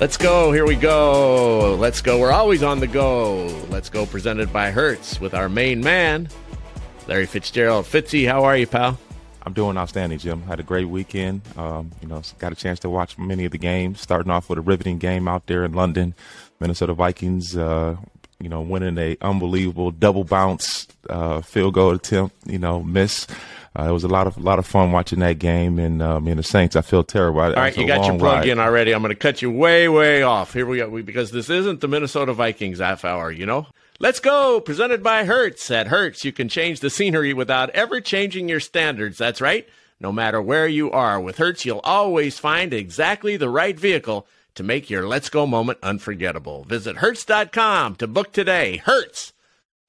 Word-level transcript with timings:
Let's 0.00 0.16
go. 0.16 0.50
Here 0.50 0.66
we 0.66 0.76
go. 0.76 1.76
Let's 1.78 2.00
go. 2.00 2.18
We're 2.18 2.32
always 2.32 2.62
on 2.62 2.80
the 2.80 2.86
go. 2.86 3.44
Let's 3.68 3.90
go. 3.90 4.06
Presented 4.06 4.50
by 4.50 4.70
Hertz 4.70 5.20
with 5.20 5.34
our 5.34 5.50
main 5.50 5.82
man, 5.82 6.30
Larry 7.06 7.26
Fitzgerald. 7.26 7.84
Fitzy, 7.84 8.26
how 8.26 8.44
are 8.44 8.56
you, 8.56 8.66
pal? 8.66 8.98
I'm 9.42 9.52
doing 9.52 9.76
outstanding, 9.76 10.18
Jim. 10.18 10.40
Had 10.40 10.58
a 10.58 10.62
great 10.62 10.86
weekend. 10.86 11.42
Um, 11.54 11.90
you 12.00 12.08
know, 12.08 12.22
got 12.38 12.50
a 12.50 12.54
chance 12.54 12.78
to 12.78 12.88
watch 12.88 13.18
many 13.18 13.44
of 13.44 13.52
the 13.52 13.58
games. 13.58 14.00
Starting 14.00 14.30
off 14.32 14.48
with 14.48 14.58
a 14.58 14.62
riveting 14.62 14.96
game 14.96 15.28
out 15.28 15.46
there 15.48 15.66
in 15.66 15.74
London, 15.74 16.14
Minnesota 16.60 16.94
Vikings. 16.94 17.54
Uh, 17.54 17.96
you 18.40 18.48
know, 18.48 18.62
winning 18.62 18.96
a 18.96 19.18
unbelievable 19.20 19.90
double 19.90 20.24
bounce 20.24 20.88
uh, 21.10 21.42
field 21.42 21.74
goal 21.74 21.90
attempt. 21.90 22.34
You 22.46 22.58
know, 22.58 22.82
miss. 22.82 23.26
Uh, 23.78 23.84
it 23.84 23.92
was 23.92 24.02
a 24.02 24.08
lot 24.08 24.26
of 24.26 24.36
a 24.36 24.40
lot 24.40 24.58
of 24.58 24.66
fun 24.66 24.90
watching 24.90 25.20
that 25.20 25.38
game, 25.38 25.78
and 25.78 26.02
um, 26.02 26.26
in 26.26 26.36
the 26.36 26.42
Saints, 26.42 26.74
I 26.74 26.80
feel 26.80 27.04
terrible. 27.04 27.40
All 27.40 27.52
right, 27.52 27.76
you 27.76 27.86
got 27.86 28.04
your 28.04 28.18
plug 28.18 28.38
ride. 28.38 28.48
in 28.48 28.58
already. 28.58 28.92
I'm 28.92 29.00
going 29.00 29.10
to 29.10 29.14
cut 29.14 29.42
you 29.42 29.50
way, 29.50 29.88
way 29.88 30.22
off. 30.22 30.52
Here 30.52 30.66
we 30.66 30.78
go, 30.78 31.02
because 31.02 31.30
this 31.30 31.48
isn't 31.48 31.80
the 31.80 31.86
Minnesota 31.86 32.32
Vikings 32.32 32.80
half 32.80 33.04
hour. 33.04 33.30
You 33.30 33.46
know, 33.46 33.68
let's 34.00 34.18
go. 34.18 34.60
Presented 34.60 35.04
by 35.04 35.24
Hertz. 35.24 35.70
At 35.70 35.86
Hertz, 35.86 36.24
you 36.24 36.32
can 36.32 36.48
change 36.48 36.80
the 36.80 36.90
scenery 36.90 37.32
without 37.32 37.70
ever 37.70 38.00
changing 38.00 38.48
your 38.48 38.60
standards. 38.60 39.18
That's 39.18 39.40
right. 39.40 39.68
No 40.00 40.10
matter 40.10 40.42
where 40.42 40.66
you 40.66 40.90
are, 40.90 41.20
with 41.20 41.38
Hertz, 41.38 41.64
you'll 41.64 41.80
always 41.84 42.40
find 42.40 42.74
exactly 42.74 43.36
the 43.36 43.50
right 43.50 43.78
vehicle 43.78 44.26
to 44.54 44.64
make 44.64 44.90
your 44.90 45.06
Let's 45.06 45.28
Go 45.28 45.46
moment 45.46 45.78
unforgettable. 45.80 46.64
Visit 46.64 46.96
Hertz.com 46.96 47.94
to 47.96 48.06
book 48.08 48.32
today. 48.32 48.78
Hertz. 48.78 49.32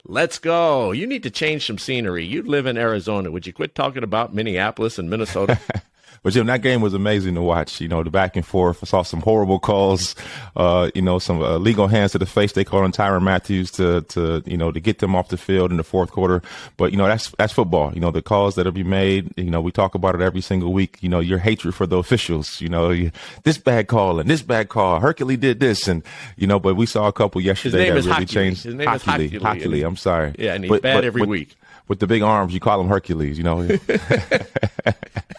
Let's 0.06 0.40
go. 0.40 0.92
You 0.92 1.06
need 1.06 1.24
to 1.24 1.30
change 1.30 1.68
some 1.68 1.78
scenery. 1.78 2.26
You 2.26 2.42
live 2.44 2.66
in 2.66 2.78
Arizona. 2.78 3.32
Would 3.32 3.46
you 3.46 3.54
quit 3.54 3.76
talking 3.76 4.04
about 4.04 4.34
Minneapolis 4.34 4.98
and 4.98 5.10
Minnesota? 5.10 5.60
But 6.24 6.34
Jim, 6.34 6.46
that 6.48 6.62
game 6.62 6.82
was 6.82 6.94
amazing 6.94 7.36
to 7.36 7.42
watch. 7.42 7.82
You 7.82 7.88
know, 7.88 8.04
the 8.04 8.12
back 8.12 8.36
and 8.36 8.46
forth. 8.46 8.80
I 8.84 8.86
saw 8.86 9.02
some 9.02 9.22
horrible 9.22 9.60
calls. 9.60 10.16
Uh, 10.56 10.92
you 10.94 11.02
know, 11.02 11.18
some 11.20 11.42
uh, 11.42 11.58
legal 11.58 11.88
hands 11.88 12.12
to 12.12 12.20
the 12.20 12.26
face. 12.26 12.52
They 12.52 12.64
called 12.64 12.84
on 12.84 12.92
Tyrann 12.92 13.24
Mathieu 13.24 13.66
to 13.66 14.02
to 14.02 14.44
you 14.46 14.58
know 14.58 14.72
to 14.72 14.80
get 14.80 15.00
them 15.00 15.16
off 15.16 15.30
the 15.30 15.38
field 15.38 15.72
in 15.72 15.78
the 15.78 15.84
fourth 15.84 16.12
quarter. 16.12 16.42
But 16.78 16.92
you 16.92 16.98
know, 16.98 17.08
that's 17.08 17.30
that's 17.32 17.54
football. 17.54 17.94
You 17.94 18.02
know, 18.02 18.12
the 18.12 18.22
calls 18.22 18.56
that'll 18.56 18.72
be 18.72 18.84
made. 18.84 19.34
You 19.36 19.50
know, 19.50 19.62
we 19.62 19.72
talk 19.72 19.96
about 19.96 20.14
it 20.14 20.22
every 20.22 20.42
single 20.42 20.74
week. 20.74 20.98
You 21.02 21.10
know, 21.10 21.20
your 21.20 21.40
hatred 21.40 21.74
for 21.74 21.88
the 21.88 21.98
officials. 21.98 22.62
You 22.62 22.70
know, 22.70 22.92
you, 22.92 23.12
this 23.44 23.58
bad 23.58 23.88
call 23.88 24.20
and 24.20 24.30
this 24.30 24.44
bad 24.44 24.70
call. 24.70 25.00
Hercules 25.00 25.40
did 25.40 25.60
this, 25.60 25.88
and 25.88 26.04
you 26.38 26.46
know, 26.46 26.60
but 26.60 26.76
we 26.76 26.86
saw 26.86 27.08
a 27.08 27.14
couple 27.14 27.42
yesterday 27.42 27.90
that 27.90 28.06
really 28.06 28.26
changed. 28.26 28.64
His 28.64 28.76
name 28.76 28.88
Hockey 28.88 29.36
is 29.36 29.42
Hockey 29.42 29.82
I'm 29.82 29.98
sorry. 29.98 30.36
Yeah, 30.38 30.54
and 30.54 30.64
he's 30.64 30.70
but, 30.70 30.84
bad 30.84 30.96
but, 30.96 31.06
every 31.06 31.22
with, 31.22 31.30
week. 31.30 31.56
With 31.88 32.00
the 32.00 32.08
big 32.08 32.22
arms, 32.22 32.54
you 32.54 32.60
call 32.60 32.80
him 32.80 32.88
Hercules. 32.88 33.38
You 33.38 33.44
know. 33.44 33.68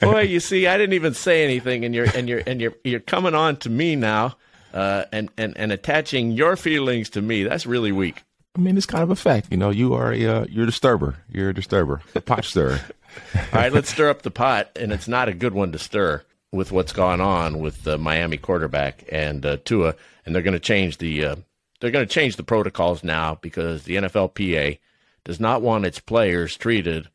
Boy, 0.00 0.22
you 0.22 0.40
see, 0.40 0.66
I 0.66 0.76
didn't 0.76 0.94
even 0.94 1.14
say 1.14 1.44
anything, 1.44 1.84
and 1.84 1.94
you're 1.94 2.06
and 2.14 2.28
you're 2.28 2.42
and 2.46 2.60
you're 2.60 2.74
you're 2.84 3.00
coming 3.00 3.34
on 3.34 3.56
to 3.58 3.70
me 3.70 3.96
now, 3.96 4.36
uh, 4.72 5.04
and 5.12 5.30
and 5.36 5.56
and 5.56 5.72
attaching 5.72 6.32
your 6.32 6.56
feelings 6.56 7.10
to 7.10 7.22
me. 7.22 7.44
That's 7.44 7.66
really 7.66 7.92
weak. 7.92 8.22
I 8.56 8.60
mean, 8.60 8.76
it's 8.76 8.86
kind 8.86 9.02
of 9.02 9.10
a 9.10 9.16
fact. 9.16 9.48
You 9.50 9.56
know, 9.56 9.70
you 9.70 9.94
are 9.94 10.12
a 10.12 10.26
uh, 10.26 10.46
you're 10.48 10.64
a 10.64 10.66
disturber. 10.66 11.16
You're 11.30 11.50
a 11.50 11.54
disturber, 11.54 12.02
a 12.14 12.20
pot 12.20 12.44
stirrer. 12.44 12.80
All 13.34 13.42
right, 13.60 13.72
let's 13.72 13.90
stir 13.90 14.10
up 14.10 14.22
the 14.22 14.30
pot, 14.30 14.70
and 14.76 14.92
it's 14.92 15.08
not 15.08 15.28
a 15.28 15.34
good 15.34 15.54
one 15.54 15.72
to 15.72 15.78
stir 15.78 16.22
with 16.52 16.72
what's 16.72 16.92
gone 16.92 17.20
on 17.20 17.58
with 17.58 17.84
the 17.84 17.98
Miami 17.98 18.36
quarterback 18.36 19.04
and 19.10 19.44
uh, 19.44 19.58
Tua, 19.64 19.94
and 20.24 20.34
they're 20.34 20.42
going 20.42 20.52
to 20.54 20.60
change 20.60 20.98
the 20.98 21.24
uh, 21.24 21.36
they're 21.80 21.90
going 21.90 22.06
to 22.06 22.12
change 22.12 22.36
the 22.36 22.42
protocols 22.42 23.04
now 23.04 23.38
because 23.40 23.84
the 23.84 23.96
NFLPA 23.96 24.78
does 25.24 25.38
not 25.38 25.62
want 25.62 25.86
its 25.86 26.00
players 26.00 26.56
treated 26.56 27.08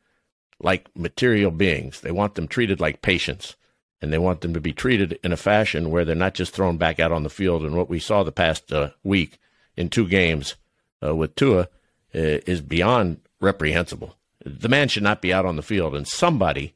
like 0.60 0.88
material 0.96 1.50
beings. 1.50 2.00
They 2.00 2.10
want 2.10 2.34
them 2.34 2.48
treated 2.48 2.80
like 2.80 3.02
patients, 3.02 3.56
and 4.00 4.12
they 4.12 4.18
want 4.18 4.40
them 4.40 4.54
to 4.54 4.60
be 4.60 4.72
treated 4.72 5.18
in 5.24 5.32
a 5.32 5.36
fashion 5.36 5.90
where 5.90 6.04
they're 6.04 6.14
not 6.14 6.34
just 6.34 6.52
thrown 6.52 6.76
back 6.76 7.00
out 7.00 7.12
on 7.12 7.22
the 7.22 7.30
field. 7.30 7.64
And 7.64 7.76
what 7.76 7.90
we 7.90 7.98
saw 7.98 8.22
the 8.22 8.32
past 8.32 8.72
uh, 8.72 8.90
week 9.02 9.38
in 9.76 9.88
two 9.88 10.06
games 10.08 10.56
uh, 11.04 11.14
with 11.14 11.34
Tua 11.34 11.62
uh, 11.62 11.66
is 12.12 12.60
beyond 12.60 13.20
reprehensible. 13.40 14.16
The 14.44 14.68
man 14.68 14.88
should 14.88 15.02
not 15.02 15.22
be 15.22 15.32
out 15.32 15.46
on 15.46 15.56
the 15.56 15.62
field, 15.62 15.94
and 15.94 16.06
somebody, 16.06 16.74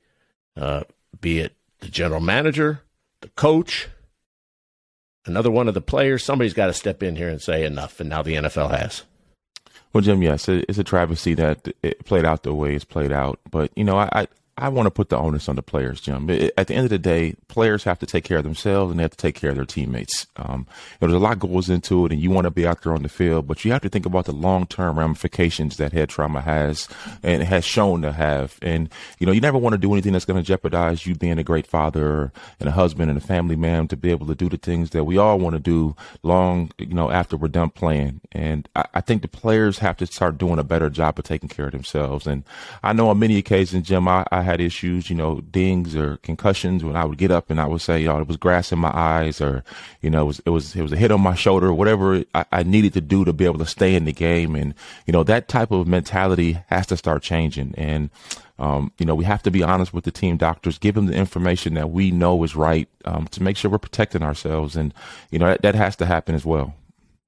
uh, 0.57 0.85
be 1.21 1.41
it 1.41 1.55
the 1.81 1.89
general 1.89 2.21
manager, 2.21 2.83
the 3.21 3.29
coach, 3.29 3.89
another 5.27 5.51
one 5.51 5.69
of 5.69 5.75
the 5.75 5.81
players, 5.81 6.25
somebody's 6.25 6.55
got 6.55 6.67
to 6.67 6.73
step 6.73 7.03
in 7.03 7.17
here 7.17 7.29
and 7.29 7.41
say 7.41 7.65
enough. 7.65 8.01
And 8.01 8.09
now 8.11 8.23
the 8.23 8.35
NFL 8.35 8.71
has. 8.77 9.05
Well, 9.93 10.03
Jim, 10.03 10.23
yes, 10.23 10.49
it's 10.49 10.79
a 10.79 10.85
travesty 10.85 11.35
that 11.35 11.69
it 11.83 12.05
played 12.05 12.25
out 12.25 12.43
the 12.43 12.55
way 12.55 12.75
it's 12.75 12.85
played 12.85 13.13
out. 13.13 13.41
But 13.51 13.71
you 13.77 13.85
know, 13.85 13.99
I 13.99 14.09
I 14.13 14.29
want 14.67 14.87
to 14.87 14.91
put 14.91 15.11
the 15.11 15.17
onus 15.17 15.49
on 15.49 15.55
the 15.55 15.63
players, 15.63 16.01
Jim. 16.01 16.29
At 16.57 16.67
the 16.67 16.75
end 16.75 16.85
of 16.85 16.91
the 16.91 16.99
day, 16.99 17.37
players 17.47 17.85
have 17.85 18.01
to 18.01 18.07
take 18.07 18.25
care 18.25 18.39
of 18.39 18.43
themselves 18.43 18.91
and 18.91 18.99
they 18.99 19.05
have 19.05 19.13
to 19.13 19.17
take 19.17 19.37
care 19.37 19.51
of 19.51 19.57
their 19.57 19.65
teammates. 19.65 20.27
Um, 20.35 20.67
there's 20.99 21.13
a 21.13 21.19
lot 21.21 21.39
goes 21.39 21.71
into 21.71 22.07
it, 22.07 22.13
and 22.13 22.21
you 22.21 22.31
want 22.31 22.47
to 22.47 22.51
be 22.51 22.67
out 22.67 22.83
there 22.83 22.93
on 22.93 23.05
the 23.05 23.09
field, 23.09 23.47
but 23.47 23.65
you 23.65 23.71
have 23.71 23.83
to 23.83 23.89
think 23.89 24.07
about 24.07 24.25
the 24.25 24.33
long 24.33 24.67
term 24.67 24.99
ramifications 24.99 25.77
that 25.77 25.93
head 25.93 26.09
trauma 26.09 26.41
has 26.41 26.89
and 27.23 27.43
has 27.43 27.65
shown 27.65 28.03
to 28.03 28.13
have. 28.13 28.59
And 28.63 28.89
you 29.19 29.27
know, 29.27 29.33
you 29.33 29.41
never 29.41 29.59
want 29.59 29.75
to 29.75 29.79
do 29.79 29.93
anything 29.93 30.13
that's 30.13 30.25
going 30.25 30.41
to 30.41 30.47
jeopardize 30.47 31.07
you 31.07 31.15
being 31.15 31.39
a 31.39 31.45
great 31.45 31.67
father 31.67 32.33
and 32.59 32.69
a 32.69 32.73
husband 32.73 33.11
and 33.11 33.19
a 33.19 33.25
family 33.25 33.57
man 33.57 33.87
to 33.89 33.97
be 33.97 34.11
able 34.11 34.27
to 34.27 34.35
do 34.35 34.49
the 34.49 34.57
things 34.57 34.91
that 34.91 35.05
we 35.05 35.19
all 35.19 35.39
want 35.39 35.55
to 35.55 35.61
do 35.61 35.95
long, 36.23 36.71
you 36.79 36.95
know, 36.95 37.11
after 37.11 37.37
we're 37.37 37.49
done 37.49 37.71
playing. 37.71 38.21
And 38.33 38.69
I, 38.75 38.85
I 38.95 39.01
think 39.01 39.23
the 39.23 39.29
players 39.29 39.79
have 39.79 39.97
to 39.99 40.07
start 40.07 40.39
doing 40.39 40.59
a 40.59 40.65
better 40.65 40.91
job 40.91 41.19
of 41.19 41.25
taking 41.25 41.49
care 41.49 41.67
of 41.67 41.73
themselves. 41.73 42.27
And 42.27 42.45
I 42.83 42.93
know 42.93 43.11
on 43.11 43.19
many 43.19 43.37
occasions, 43.37 43.87
Jim, 43.87 44.09
I, 44.09 44.25
I 44.31 44.43
had 44.49 44.61
issues, 44.61 45.11
you 45.11 45.17
know, 45.17 45.41
dings 45.41 45.95
or 45.95 46.17
concussions 46.19 46.83
when 46.83 46.97
I 46.97 47.05
would 47.05 47.19
get 47.19 47.31
up 47.31 47.51
and 47.51 47.61
I 47.61 47.67
would 47.67 47.81
say, 47.81 48.07
"Oh, 48.07 48.21
it 48.21 48.27
was 48.27 48.37
grass 48.37 48.73
in 48.73 48.79
my 48.79 48.91
eyes," 48.95 49.41
or 49.41 49.63
you 50.01 50.11
know, 50.11 50.23
it 50.23 50.27
was 50.27 50.41
it 50.47 50.51
was 50.51 50.75
it 50.75 50.83
was 50.83 50.93
a 50.93 50.97
hit 50.97 51.13
on 51.13 51.21
my 51.21 51.35
shoulder, 51.35 51.73
whatever 51.73 52.25
I, 52.35 52.45
I 52.51 52.63
needed 52.63 52.95
to 52.95 53.01
do 53.01 53.25
to 53.25 53.33
be 53.33 53.45
able 53.45 53.59
to 53.59 53.67
stay 53.67 53.95
in 53.95 54.05
the 54.07 54.13
game. 54.13 54.55
And 54.55 54.75
you 55.07 55.13
know, 55.13 55.23
that 55.25 55.49
type 55.49 55.71
of 55.71 55.87
mentality 55.87 56.59
has 56.69 56.87
to 56.87 56.97
start 56.97 57.23
changing. 57.23 57.75
And 57.77 58.11
um, 58.59 58.91
you 58.99 59.07
know, 59.07 59.15
we 59.15 59.25
have 59.25 59.43
to 59.43 59.51
be 59.51 59.63
honest 59.63 59.93
with 59.93 60.05
the 60.05 60.11
team 60.11 60.37
doctors, 60.37 60.79
give 60.79 60.95
them 60.95 61.07
the 61.07 61.15
information 61.15 61.75
that 61.75 61.91
we 61.91 62.11
know 62.11 62.43
is 62.43 62.57
right 62.57 62.89
um, 63.05 63.29
to 63.29 63.43
make 63.43 63.57
sure 63.57 63.71
we're 63.71 63.79
protecting 63.79 64.23
ourselves. 64.23 64.77
And 64.77 64.95
you 65.31 65.39
know, 65.39 65.47
that, 65.47 65.63
that 65.63 65.75
has 65.75 65.95
to 65.97 66.07
happen 66.07 66.35
as 66.35 66.45
well. 66.45 66.75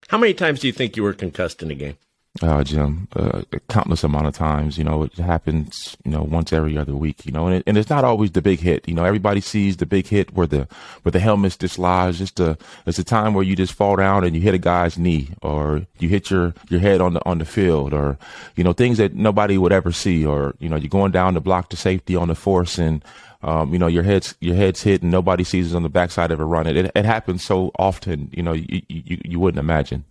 How 0.08 0.18
many 0.18 0.34
times 0.34 0.60
do 0.60 0.66
you 0.66 0.72
think 0.72 0.96
you 0.96 1.02
were 1.02 1.12
concussed 1.12 1.62
in 1.62 1.70
a 1.70 1.74
game? 1.74 1.96
Uh, 2.42 2.62
Jim, 2.62 3.08
uh, 3.16 3.42
countless 3.68 4.04
amount 4.04 4.28
of 4.28 4.34
times. 4.34 4.78
You 4.78 4.84
know, 4.84 5.02
it 5.02 5.14
happens, 5.14 5.96
you 6.04 6.12
know, 6.12 6.22
once 6.22 6.52
every 6.52 6.78
other 6.78 6.94
week. 6.94 7.26
You 7.26 7.32
know, 7.32 7.46
and, 7.46 7.56
it, 7.56 7.64
and 7.66 7.76
it's 7.76 7.90
not 7.90 8.04
always 8.04 8.30
the 8.30 8.40
big 8.40 8.60
hit. 8.60 8.88
You 8.88 8.94
know, 8.94 9.04
everybody 9.04 9.40
sees 9.40 9.76
the 9.76 9.86
big 9.86 10.06
hit 10.06 10.32
where 10.32 10.46
the 10.46 10.68
where 11.02 11.10
the 11.10 11.18
helmet's 11.18 11.56
dislodged. 11.56 12.18
Just 12.18 12.38
a 12.38 12.56
it's 12.86 12.98
a 12.98 13.04
time 13.04 13.34
where 13.34 13.44
you 13.44 13.56
just 13.56 13.72
fall 13.72 13.96
down 13.96 14.24
and 14.24 14.34
you 14.34 14.40
hit 14.40 14.54
a 14.54 14.58
guy's 14.58 14.96
knee, 14.96 15.30
or 15.42 15.86
you 15.98 16.08
hit 16.08 16.30
your 16.30 16.54
your 16.68 16.80
head 16.80 17.00
on 17.00 17.14
the 17.14 17.24
on 17.26 17.38
the 17.38 17.44
field, 17.44 17.92
or 17.92 18.16
you 18.54 18.62
know 18.62 18.72
things 18.72 18.98
that 18.98 19.14
nobody 19.14 19.58
would 19.58 19.72
ever 19.72 19.90
see, 19.90 20.24
or 20.24 20.54
you 20.60 20.68
know 20.68 20.76
you're 20.76 20.88
going 20.88 21.12
down 21.12 21.34
to 21.34 21.40
block 21.40 21.68
to 21.70 21.76
safety 21.76 22.16
on 22.16 22.28
the 22.28 22.34
force 22.34 22.78
and. 22.78 23.04
Um, 23.42 23.72
you 23.72 23.78
know, 23.78 23.86
your 23.86 24.02
head's 24.02 24.34
your 24.40 24.54
head's 24.54 24.82
hit 24.82 25.00
and 25.00 25.10
nobody 25.10 25.44
sees 25.44 25.72
it 25.72 25.74
on 25.74 25.82
the 25.82 25.88
backside 25.88 26.30
of 26.30 26.40
a 26.40 26.44
run. 26.44 26.66
It, 26.66 26.76
it, 26.76 26.92
it 26.94 27.06
happens 27.06 27.42
so 27.42 27.70
often, 27.78 28.28
you 28.34 28.42
know, 28.42 28.52
you, 28.52 28.82
you, 28.86 29.16
you 29.24 29.40
wouldn't 29.40 29.58
imagine 29.58 30.04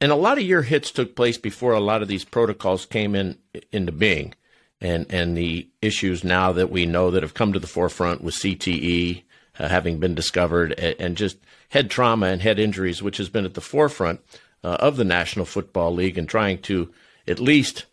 and 0.00 0.10
a 0.10 0.16
lot 0.16 0.38
of 0.38 0.44
your 0.44 0.62
hits 0.62 0.90
took 0.90 1.14
place 1.14 1.38
before 1.38 1.72
a 1.72 1.80
lot 1.80 2.02
of 2.02 2.08
these 2.08 2.24
protocols 2.24 2.86
came 2.86 3.14
in 3.14 3.38
into 3.72 3.92
being, 3.92 4.34
and 4.80 5.06
and 5.10 5.36
the 5.36 5.68
issues 5.82 6.24
now 6.24 6.52
that 6.52 6.70
we 6.70 6.86
know 6.86 7.10
that 7.10 7.22
have 7.22 7.34
come 7.34 7.52
to 7.52 7.58
the 7.58 7.66
forefront 7.66 8.22
with 8.22 8.34
CTE 8.34 9.22
uh, 9.58 9.68
having 9.68 9.98
been 9.98 10.14
discovered, 10.14 10.72
and, 10.78 10.96
and, 10.98 11.16
just 11.16 11.36
head 11.68 11.90
trauma 11.90 12.26
and 12.26 12.40
head 12.40 12.58
injuries, 12.58 13.02
which 13.02 13.18
has 13.18 13.28
been 13.28 13.44
at 13.44 13.54
the 13.54 13.60
forefront 13.60 14.20
uh, 14.64 14.76
of 14.80 14.96
the 14.96 15.04
National 15.04 15.44
Football 15.44 15.94
League, 15.94 16.16
and 16.16 16.28
trying 16.28 16.58
to 16.62 16.92
at 17.28 17.38
least 17.38 17.84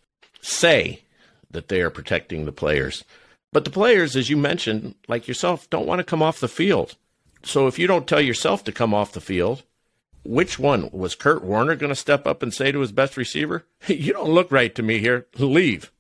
say 0.42 1.02
that 1.52 1.68
they 1.68 1.82
are 1.82 1.90
protecting 1.90 2.46
the 2.46 2.52
players. 2.52 3.04
But 3.52 3.66
the 3.66 3.72
players, 3.72 4.16
as 4.16 4.30
you 4.30 4.38
mentioned, 4.38 4.96
like 5.08 5.28
yourself, 5.28 5.70
don't 5.70 5.88
want 5.88 6.00
to 6.00 6.06
come 6.06 6.22
off 6.22 6.40
the 6.40 6.48
field. 6.48 6.96
So 7.44 7.68
if 7.68 7.80
you 7.80 7.88
don't 7.88 8.08
tell 8.08 8.22
yourself 8.22 8.64
to 8.66 8.72
come 8.72 8.94
off 8.94 9.14
the 9.14 9.22
field, 9.22 9.64
which 10.28 10.60
one 10.60 10.90
was 10.92 11.16
Kurt 11.16 11.44
Warner 11.44 11.76
going 11.76 11.90
to 11.90 11.96
step 11.96 12.28
up 12.28 12.44
and 12.44 12.54
say 12.54 12.72
to 12.72 12.80
his 12.80 12.92
best 12.92 13.18
receiver, 13.18 13.66
"You 13.88 14.14
don't 14.14 14.32
look 14.32 14.52
right 14.52 14.74
to 14.76 14.84
me 14.84 15.00
here. 15.00 15.28
Leave." 15.38 15.92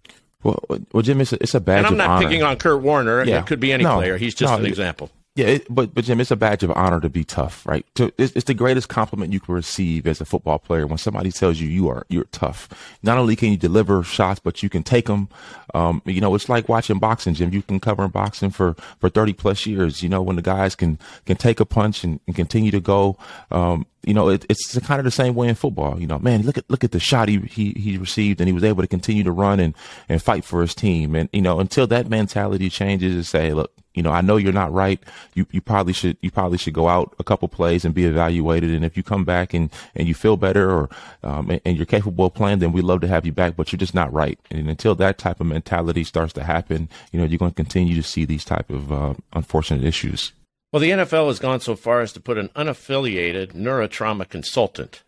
Well, 0.44 0.64
well, 0.92 1.02
Jim, 1.02 1.20
it's 1.20 1.34
a, 1.34 1.42
it's 1.42 1.56
a 1.56 1.60
badge. 1.60 1.80
And 1.80 1.88
I'm 1.88 1.98
not 1.98 2.10
honor. 2.10 2.28
picking 2.28 2.44
on 2.44 2.58
Kurt 2.58 2.82
Warner. 2.82 3.24
Yeah. 3.24 3.40
It 3.40 3.48
could 3.48 3.60
be 3.60 3.74
any 3.74 3.84
no, 3.84 3.96
player. 3.96 4.18
He's 4.18 4.36
just 4.36 4.54
no, 4.54 4.60
an 4.60 4.66
example. 4.66 5.10
Yeah, 5.38 5.46
it, 5.46 5.68
but 5.70 5.94
but 5.94 6.04
Jim, 6.04 6.20
it's 6.20 6.32
a 6.32 6.36
badge 6.36 6.64
of 6.64 6.72
honor 6.72 7.00
to 7.00 7.10
be 7.10 7.24
tough, 7.24 7.64
right? 7.68 7.86
To, 7.94 8.12
it's, 8.18 8.36
it's, 8.36 8.46
the 8.46 8.56
greatest 8.56 8.90
compliment 8.90 9.32
you 9.32 9.40
can 9.40 9.54
receive 9.54 10.08
as 10.08 10.20
a 10.20 10.26
football 10.26 10.58
player 10.58 10.88
when 10.88 10.98
somebody 10.98 11.32
tells 11.32 11.60
you 11.60 11.68
you 11.68 11.88
are 11.90 12.08
you're 12.10 12.24
tough. 12.32 12.68
Not 13.04 13.20
only 13.20 13.36
can 13.36 13.52
you 13.52 13.58
deliver 13.58 14.02
shots, 14.02 14.40
but 14.40 14.64
you 14.64 14.70
can 14.70 14.82
take 14.82 15.06
them. 15.06 15.30
Um, 15.76 16.02
you 16.06 16.22
know, 16.22 16.34
it's 16.34 16.50
like 16.50 16.68
watching 16.68 16.98
boxing, 16.98 17.36
Jim. 17.36 17.54
You 17.54 17.62
can 17.62 17.80
cover 17.80 18.08
boxing 18.08 18.50
for 18.50 18.74
for 19.00 19.10
thirty 19.10 19.32
plus 19.32 19.68
years. 19.68 20.02
You 20.02 20.10
know, 20.10 20.24
when 20.24 20.38
the 20.38 20.42
guys 20.42 20.74
can 20.74 20.98
can 21.28 21.38
take 21.38 21.60
a 21.60 21.66
punch 21.66 22.04
and, 22.04 22.20
and 22.26 22.36
continue 22.36 22.72
to 22.72 22.80
go. 22.80 23.16
Um, 23.52 23.86
you 24.08 24.16
know, 24.16 24.30
it, 24.30 24.44
it's 24.50 24.76
kind 24.80 25.00
of 25.00 25.06
the 25.06 25.12
same 25.12 25.36
way 25.36 25.50
in 25.50 25.56
football. 25.56 26.02
You 26.02 26.08
know, 26.08 26.18
man, 26.18 26.42
look 26.44 26.58
at 26.58 26.68
look 26.68 26.84
at 26.84 26.94
the 26.94 27.00
shot 27.00 27.30
he, 27.30 27.42
he 27.42 27.74
he 27.74 28.00
received, 28.00 28.42
and 28.42 28.48
he 28.48 28.54
was 28.54 28.64
able 28.64 28.82
to 28.82 28.88
continue 28.88 29.24
to 29.24 29.32
run 29.32 29.60
and 29.60 29.76
and 30.10 30.20
fight 30.20 30.44
for 30.44 30.62
his 30.62 30.74
team. 30.74 31.14
And 31.14 31.30
you 31.32 31.44
know, 31.44 31.60
until 31.60 31.86
that 31.88 32.10
mentality 32.10 32.72
changes, 32.72 33.14
and 33.14 33.26
say, 33.26 33.54
look, 33.54 33.72
you 33.98 34.04
know, 34.04 34.12
I 34.12 34.22
know 34.22 34.38
you're 34.38 34.54
not 34.54 34.72
right. 34.72 35.00
You 35.34 35.48
you 35.52 35.60
probably 35.60 35.94
should 35.94 36.18
you 36.22 36.30
probably 36.30 36.58
should 36.58 36.74
go 36.74 36.88
out 36.88 37.16
a 37.20 37.24
couple 37.24 37.48
plays 37.48 37.84
and 37.84 37.96
be 37.96 38.06
evaluated. 38.06 38.72
And 38.72 38.86
if 38.86 38.96
you 38.96 39.04
come 39.04 39.26
back 39.26 39.54
and 39.54 39.72
and 39.96 40.08
you 40.08 40.14
feel 40.14 40.38
better 40.38 40.70
or 40.70 40.90
um, 41.24 41.50
and, 41.50 41.62
and 41.66 41.78
you're 41.78 41.86
capable 41.86 42.28
of 42.28 42.34
playing, 42.36 42.60
then 42.60 42.72
we'd 42.72 42.84
love 42.84 43.02
to 43.02 43.08
have 43.08 43.26
you 43.26 43.32
back. 43.32 43.56
But 43.56 43.72
you're 43.72 43.78
just 43.80 43.96
not 43.96 44.14
right. 44.14 44.40
And 44.52 44.70
until 44.70 44.94
that 44.96 45.18
type 45.18 45.42
of 45.42 45.48
mentality 45.48 46.04
starts 46.04 46.34
to 46.34 46.44
happen, 46.44 46.90
you 47.12 47.20
know, 47.20 47.26
you're 47.26 47.40
going 47.40 47.52
to 47.52 47.56
continue 47.56 47.96
to 47.96 48.04
see 48.04 48.24
these 48.24 48.46
type 48.46 48.70
of 48.70 48.92
uh, 48.92 49.14
unfortunate 49.34 49.84
issues. 49.84 50.32
Well, 50.72 50.82
the 50.82 50.92
NFL 50.92 51.28
has 51.28 51.40
gone 51.40 51.62
so 51.62 51.76
far 51.76 52.02
as 52.02 52.14
to 52.14 52.20
put 52.20 52.38
an 52.38 52.50
unaffiliated 52.50 53.54
neurotrauma 53.54 54.30
consultant 54.30 55.02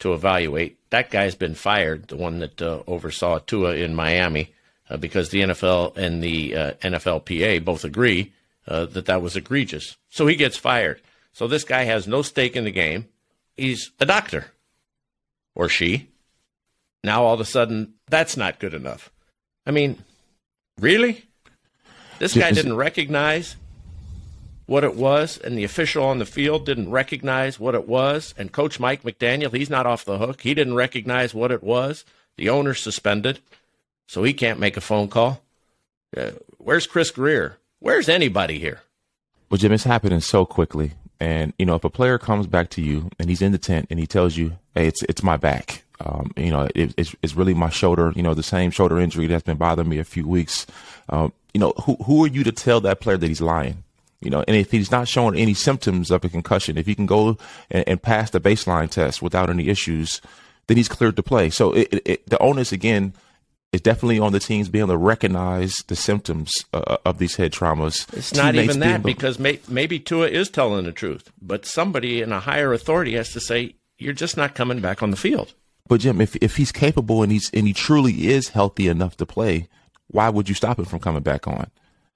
to 0.00 0.12
evaluate. 0.12 0.78
That 0.90 1.10
guy's 1.10 1.34
been 1.34 1.54
fired, 1.54 2.08
the 2.08 2.16
one 2.16 2.38
that 2.38 2.62
uh, 2.62 2.82
oversaw 2.86 3.38
Tua 3.40 3.74
in 3.74 3.94
Miami, 3.94 4.52
because 4.96 5.30
the 5.30 5.42
NFL 5.42 5.96
and 5.96 6.22
the 6.22 6.56
uh, 6.56 6.72
NFLPA 6.82 7.64
both 7.64 7.84
agree 7.84 8.32
uh, 8.66 8.86
that 8.86 9.06
that 9.06 9.22
was 9.22 9.36
egregious. 9.36 9.96
So 10.08 10.26
he 10.26 10.36
gets 10.36 10.56
fired. 10.56 11.00
So 11.32 11.46
this 11.46 11.64
guy 11.64 11.84
has 11.84 12.06
no 12.08 12.22
stake 12.22 12.56
in 12.56 12.64
the 12.64 12.70
game. 12.70 13.06
He's 13.56 13.92
a 14.00 14.06
doctor, 14.06 14.46
or 15.54 15.68
she. 15.68 16.08
Now 17.04 17.24
all 17.24 17.34
of 17.34 17.40
a 17.40 17.44
sudden, 17.44 17.94
that's 18.08 18.36
not 18.36 18.58
good 18.58 18.74
enough. 18.74 19.10
I 19.66 19.70
mean, 19.70 20.02
really? 20.80 21.24
This 22.18 22.34
guy 22.34 22.50
didn't 22.50 22.76
recognize 22.76 23.56
what 24.66 24.84
it 24.84 24.94
was, 24.94 25.38
and 25.38 25.56
the 25.56 25.64
official 25.64 26.04
on 26.04 26.18
the 26.18 26.26
field 26.26 26.66
didn't 26.66 26.90
recognize 26.90 27.58
what 27.58 27.74
it 27.74 27.88
was, 27.88 28.34
and 28.36 28.52
Coach 28.52 28.78
Mike 28.78 29.02
McDaniel, 29.02 29.54
he's 29.54 29.70
not 29.70 29.86
off 29.86 30.04
the 30.04 30.18
hook. 30.18 30.42
He 30.42 30.52
didn't 30.52 30.74
recognize 30.74 31.32
what 31.32 31.50
it 31.50 31.62
was. 31.62 32.04
The 32.36 32.50
owner 32.50 32.74
suspended, 32.74 33.40
so 34.08 34.24
he 34.24 34.32
can't 34.32 34.58
make 34.58 34.76
a 34.76 34.80
phone 34.80 35.06
call. 35.06 35.40
Uh, 36.16 36.32
where's 36.56 36.88
Chris 36.88 37.12
Grier? 37.12 37.58
Where's 37.78 38.08
anybody 38.08 38.58
here? 38.58 38.80
Well, 39.48 39.58
Jim, 39.58 39.72
it's 39.72 39.84
happening 39.84 40.20
so 40.20 40.44
quickly. 40.44 40.94
And, 41.20 41.52
you 41.58 41.66
know, 41.66 41.76
if 41.76 41.84
a 41.84 41.90
player 41.90 42.18
comes 42.18 42.46
back 42.46 42.70
to 42.70 42.82
you 42.82 43.10
and 43.18 43.28
he's 43.28 43.42
in 43.42 43.52
the 43.52 43.58
tent 43.58 43.86
and 43.90 44.00
he 44.00 44.06
tells 44.06 44.36
you, 44.36 44.56
hey, 44.74 44.88
it's, 44.88 45.02
it's 45.04 45.22
my 45.22 45.36
back. 45.36 45.84
Um, 46.00 46.32
you 46.36 46.50
know, 46.50 46.68
it, 46.74 46.94
it's, 46.96 47.14
it's 47.22 47.34
really 47.34 47.54
my 47.54 47.70
shoulder, 47.70 48.12
you 48.14 48.22
know, 48.22 48.34
the 48.34 48.42
same 48.42 48.70
shoulder 48.70 48.98
injury 48.98 49.26
that's 49.26 49.42
been 49.42 49.56
bothering 49.56 49.88
me 49.88 49.98
a 49.98 50.04
few 50.04 50.26
weeks. 50.26 50.66
Um, 51.08 51.32
you 51.52 51.60
know, 51.60 51.72
who, 51.84 51.96
who 51.96 52.24
are 52.24 52.28
you 52.28 52.44
to 52.44 52.52
tell 52.52 52.80
that 52.82 53.00
player 53.00 53.16
that 53.16 53.26
he's 53.26 53.40
lying? 53.40 53.82
You 54.20 54.30
know, 54.30 54.44
and 54.46 54.56
if 54.56 54.70
he's 54.70 54.90
not 54.90 55.08
showing 55.08 55.36
any 55.36 55.54
symptoms 55.54 56.10
of 56.10 56.24
a 56.24 56.28
concussion, 56.28 56.78
if 56.78 56.86
he 56.86 56.94
can 56.94 57.06
go 57.06 57.36
and, 57.70 57.84
and 57.86 58.02
pass 58.02 58.30
the 58.30 58.40
baseline 58.40 58.90
test 58.90 59.22
without 59.22 59.50
any 59.50 59.68
issues, 59.68 60.20
then 60.66 60.76
he's 60.76 60.88
cleared 60.88 61.16
to 61.16 61.22
play. 61.22 61.50
So 61.50 61.72
it, 61.72 62.02
it, 62.04 62.28
the 62.28 62.38
onus 62.38 62.72
again 62.72 63.14
is 63.72 63.80
definitely 63.80 64.18
on 64.18 64.32
the 64.32 64.40
teams 64.40 64.68
being 64.68 64.84
able 64.84 64.94
to 64.94 64.98
recognize 64.98 65.82
the 65.88 65.96
symptoms 65.96 66.64
uh, 66.72 66.96
of 67.04 67.18
these 67.18 67.36
head 67.36 67.52
traumas. 67.52 68.12
It's 68.16 68.34
not 68.34 68.54
even 68.54 68.80
that 68.80 69.02
because 69.02 69.38
may, 69.38 69.60
maybe 69.68 69.98
Tua 69.98 70.28
is 70.28 70.48
telling 70.48 70.84
the 70.84 70.92
truth, 70.92 71.30
but 71.42 71.66
somebody 71.66 72.22
in 72.22 72.32
a 72.32 72.40
higher 72.40 72.72
authority 72.72 73.14
has 73.14 73.32
to 73.32 73.40
say 73.40 73.74
you're 73.98 74.14
just 74.14 74.36
not 74.36 74.54
coming 74.54 74.80
back 74.80 75.02
on 75.02 75.10
the 75.10 75.16
field. 75.16 75.54
But 75.86 76.00
Jim, 76.00 76.20
if 76.20 76.36
if 76.36 76.56
he's 76.56 76.72
capable 76.72 77.22
and 77.22 77.32
he's 77.32 77.50
and 77.52 77.66
he 77.66 77.72
truly 77.72 78.28
is 78.28 78.50
healthy 78.50 78.88
enough 78.88 79.16
to 79.18 79.26
play, 79.26 79.68
why 80.08 80.28
would 80.28 80.48
you 80.48 80.54
stop 80.54 80.78
him 80.78 80.84
from 80.84 81.00
coming 81.00 81.22
back 81.22 81.46
on? 81.46 81.70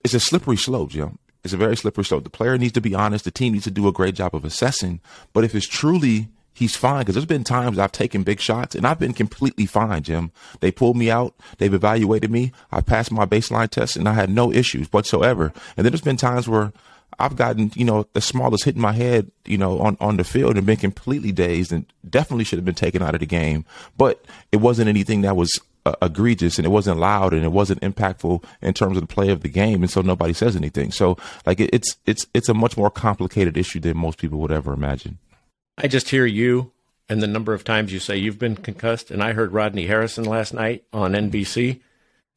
It's 0.05 0.14
a 0.14 0.20
slippery 0.20 0.56
slope, 0.56 0.90
Jim. 0.90 1.19
It's 1.44 1.55
a 1.55 1.56
very 1.56 1.76
slippery 1.76 2.05
slope. 2.05 2.25
The 2.25 2.31
player 2.31 2.56
needs 2.56 2.72
to 2.75 2.81
be 2.81 2.94
honest. 2.94 3.25
The 3.25 3.31
team 3.31 3.55
needs 3.55 3.64
to 3.64 3.70
do 3.70 3.88
a 3.88 3.93
great 3.93 4.14
job 4.14 4.34
of 4.34 4.44
assessing. 4.44 5.00
But 5.32 5.44
if 5.44 5.55
it's 5.55 5.66
truly 5.66 6.28
he's 6.52 6.76
fine, 6.76 7.00
because 7.00 7.14
there's 7.14 7.25
been 7.25 7.44
times 7.44 7.78
I've 7.78 7.93
taken 7.93 8.22
big 8.22 8.40
shots 8.40 8.75
and 8.75 8.87
I've 8.87 8.99
been 8.99 9.12
completely 9.12 9.66
fine, 9.66 10.02
Jim. 10.02 10.32
They 10.60 10.70
pulled 10.70 10.96
me 10.96 11.10
out. 11.10 11.34
They've 11.58 11.72
evaluated 11.72 12.31
me. 12.31 12.52
I 12.70 12.81
passed 12.81 13.10
my 13.10 13.26
baseline 13.26 13.70
test 13.70 13.96
and 13.96 14.08
I 14.08 14.14
had 14.14 14.31
no 14.31 14.52
issues 14.52 14.93
whatsoever. 14.93 15.52
And 15.76 15.84
then 15.84 15.93
there's 15.93 16.00
been 16.00 16.16
times 16.16 16.49
where 16.49 16.72
I've 17.19 17.37
gotten, 17.37 17.72
you 17.75 17.84
know, 17.84 18.06
the 18.12 18.20
smallest 18.20 18.64
hit 18.64 18.76
in 18.76 18.81
my 18.81 18.93
head, 18.93 19.31
you 19.44 19.58
know, 19.58 19.78
on, 19.81 19.96
on 20.00 20.16
the 20.16 20.25
field 20.25 20.56
and 20.56 20.66
been 20.66 20.76
completely 20.76 21.32
dazed 21.32 21.72
and 21.72 21.87
definitely 22.08 22.44
should 22.44 22.58
have 22.58 22.64
been 22.64 22.75
taken 22.75 23.02
out 23.02 23.14
of 23.14 23.20
the 23.20 23.26
game. 23.26 23.64
But 23.96 24.25
it 24.50 24.56
wasn't 24.56 24.88
anything 24.88 25.20
that 25.22 25.37
was 25.37 25.60
uh, 25.84 25.94
egregious 26.00 26.58
and 26.58 26.66
it 26.66 26.70
wasn't 26.70 26.98
loud 26.98 27.32
and 27.32 27.44
it 27.44 27.52
wasn't 27.52 27.81
impactful 27.81 28.44
in 28.60 28.72
terms 28.72 28.96
of 28.96 29.02
the 29.02 29.12
play 29.12 29.31
of 29.31 29.43
the 29.43 29.48
game 29.48 29.82
and 29.82 29.90
so 29.90 30.00
nobody 30.00 30.32
says 30.32 30.55
anything 30.55 30.93
so 30.93 31.16
like 31.44 31.58
it, 31.58 31.70
it's 31.72 31.96
it's 32.06 32.25
it's 32.34 32.48
a 32.48 32.55
much 32.55 32.76
more 32.76 32.88
complicated 32.88 33.56
issue 33.56 33.81
than 33.81 33.96
most 33.96 34.19
people 34.19 34.38
would 34.38 34.52
ever 34.52 34.72
imagine 34.72 35.19
i 35.78 35.86
just 35.86 36.10
hear 36.10 36.26
you 36.26 36.70
and 37.08 37.22
the 37.22 37.26
number 37.26 37.52
of 37.52 37.64
times 37.64 37.92
you 37.92 37.98
say 37.98 38.16
you've 38.16 38.38
been 38.38 38.56
concussed 38.56 39.10
and 39.10 39.22
i 39.22 39.32
heard 39.32 39.52
rodney 39.52 39.86
harrison 39.86 40.24
last 40.24 40.54
night 40.54 40.84
on 40.92 41.12
nbc 41.12 41.80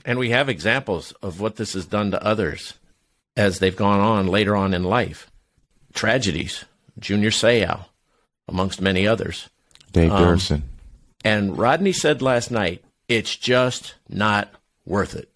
and 0.04 0.20
we 0.20 0.30
have 0.30 0.50
examples 0.50 1.12
of 1.22 1.40
what 1.40 1.56
this 1.56 1.74
has 1.74 1.86
done 1.86 2.12
to 2.12 2.24
others 2.24 2.76
as 3.38 3.60
they've 3.60 3.76
gone 3.76 4.00
on 4.00 4.28
later 4.28 4.56
on 4.56 4.74
in 4.74 4.84
life 4.84 5.30
tragedies 5.94 6.66
junior 7.00 7.32
seau 7.32 7.86
amongst 8.48 8.82
many 8.82 9.08
others 9.08 9.50
dave 9.92 10.12
um, 10.12 10.40
and 11.24 11.58
rodney 11.58 11.92
said 11.92 12.22
last 12.22 12.52
night 12.52 12.84
it's 13.08 13.36
just 13.36 13.96
not 14.10 14.50
worth 14.86 15.16
it. 15.16 15.30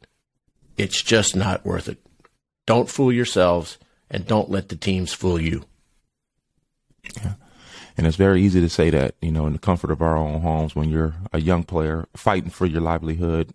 It's 0.78 1.02
just 1.02 1.36
not 1.36 1.66
worth 1.66 1.88
it. 1.90 2.00
Don't 2.66 2.90
fool 2.90 3.12
yourselves 3.12 3.78
and 4.10 4.26
don't 4.26 4.50
let 4.50 4.70
the 4.70 4.76
teams 4.76 5.14
fool 5.14 5.40
you. 5.40 5.66
Yeah. 7.18 7.34
And 8.00 8.08
it's 8.08 8.16
very 8.16 8.42
easy 8.42 8.62
to 8.62 8.70
say 8.70 8.90
that, 8.92 9.16
you 9.22 9.30
know, 9.30 9.46
in 9.46 9.52
the 9.52 9.60
comfort 9.60 9.92
of 9.92 10.02
our 10.02 10.16
own 10.16 10.40
homes 10.40 10.74
when 10.74 10.90
you're 10.90 11.16
a 11.34 11.42
young 11.42 11.64
player 11.64 12.08
fighting 12.16 12.50
for 12.50 12.66
your 12.66 12.80
livelihood, 12.80 13.52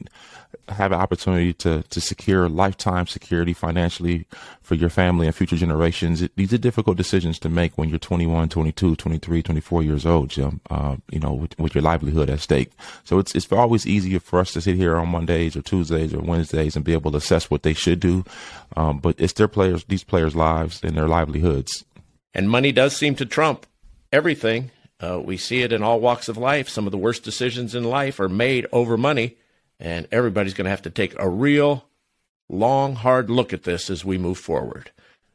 have 0.69 0.93
an 0.93 1.01
opportunity 1.01 1.55
to, 1.55 1.83
to 1.85 1.99
secure 1.99 2.47
lifetime 2.47 3.07
security 3.07 3.55
financially 3.55 4.27
for 4.61 4.75
your 4.75 4.91
family 4.91 5.27
and 5.27 5.35
future 5.35 5.57
generations. 5.57 6.21
It, 6.21 6.33
these 6.37 6.53
are 6.53 6.59
difficult 6.59 6.99
decisions 6.99 7.39
to 7.39 7.49
make 7.49 7.79
when 7.79 7.89
you're 7.89 7.99
21, 7.99 8.51
22, 8.51 8.97
23, 8.97 9.43
24 9.43 9.83
years 9.83 10.05
old, 10.05 10.29
Jim, 10.29 10.61
uh, 10.69 10.97
you 11.11 11.21
know, 11.21 11.33
with, 11.33 11.59
with, 11.59 11.75
your 11.75 11.81
livelihood 11.81 12.29
at 12.29 12.41
stake. 12.41 12.71
So 13.05 13.19
it's, 13.19 13.35
it's 13.35 13.51
always 13.51 13.87
easier 13.87 14.21
for 14.21 14.41
us 14.41 14.53
to 14.53 14.61
sit 14.61 14.77
here 14.77 14.99
on 14.99 15.09
Mondays 15.09 15.57
or 15.57 15.63
Tuesdays 15.63 16.13
or 16.13 16.21
Wednesdays 16.21 16.77
and 16.77 16.85
be 16.85 16.93
able 16.93 17.13
to 17.13 17.17
assess 17.17 17.51
what 17.51 17.63
they 17.63 17.73
should 17.73 17.99
do. 17.99 18.27
Um, 18.77 18.99
but 18.99 19.15
it's 19.17 19.33
their 19.33 19.49
players, 19.49 19.85
these 19.85 20.05
players' 20.05 20.37
lives 20.37 20.83
and 20.85 20.95
their 20.99 21.09
livelihoods. 21.09 21.87
And 22.35 22.51
money 22.51 22.73
does 22.73 22.95
seem 22.95 23.15
to 23.15 23.25
trump 23.25 23.65
everything. 24.15 24.71
Uh, 25.01 25.21
we 25.23 25.37
see 25.37 25.63
it 25.63 25.73
in 25.73 25.83
all 25.83 26.01
walks 26.01 26.29
of 26.29 26.39
life. 26.39 26.69
Some 26.69 26.87
of 26.87 26.93
the 26.93 26.99
worst 26.99 27.25
decisions 27.25 27.75
in 27.75 27.85
life 27.85 28.21
are 28.21 28.29
made 28.29 28.67
over 28.73 28.97
money 28.97 29.37
and 29.81 30.07
everybody's 30.13 30.55
going 30.55 30.67
to 30.67 30.71
have 30.71 30.83
to 30.83 30.91
take 30.91 31.15
a 31.19 31.29
real 31.29 31.87
long, 32.49 32.95
hard 32.95 33.29
look 33.29 33.53
at 33.53 33.65
this 33.65 33.91
as 33.91 34.05
we 34.05 34.17
move 34.17 34.39
forward. 34.39 34.93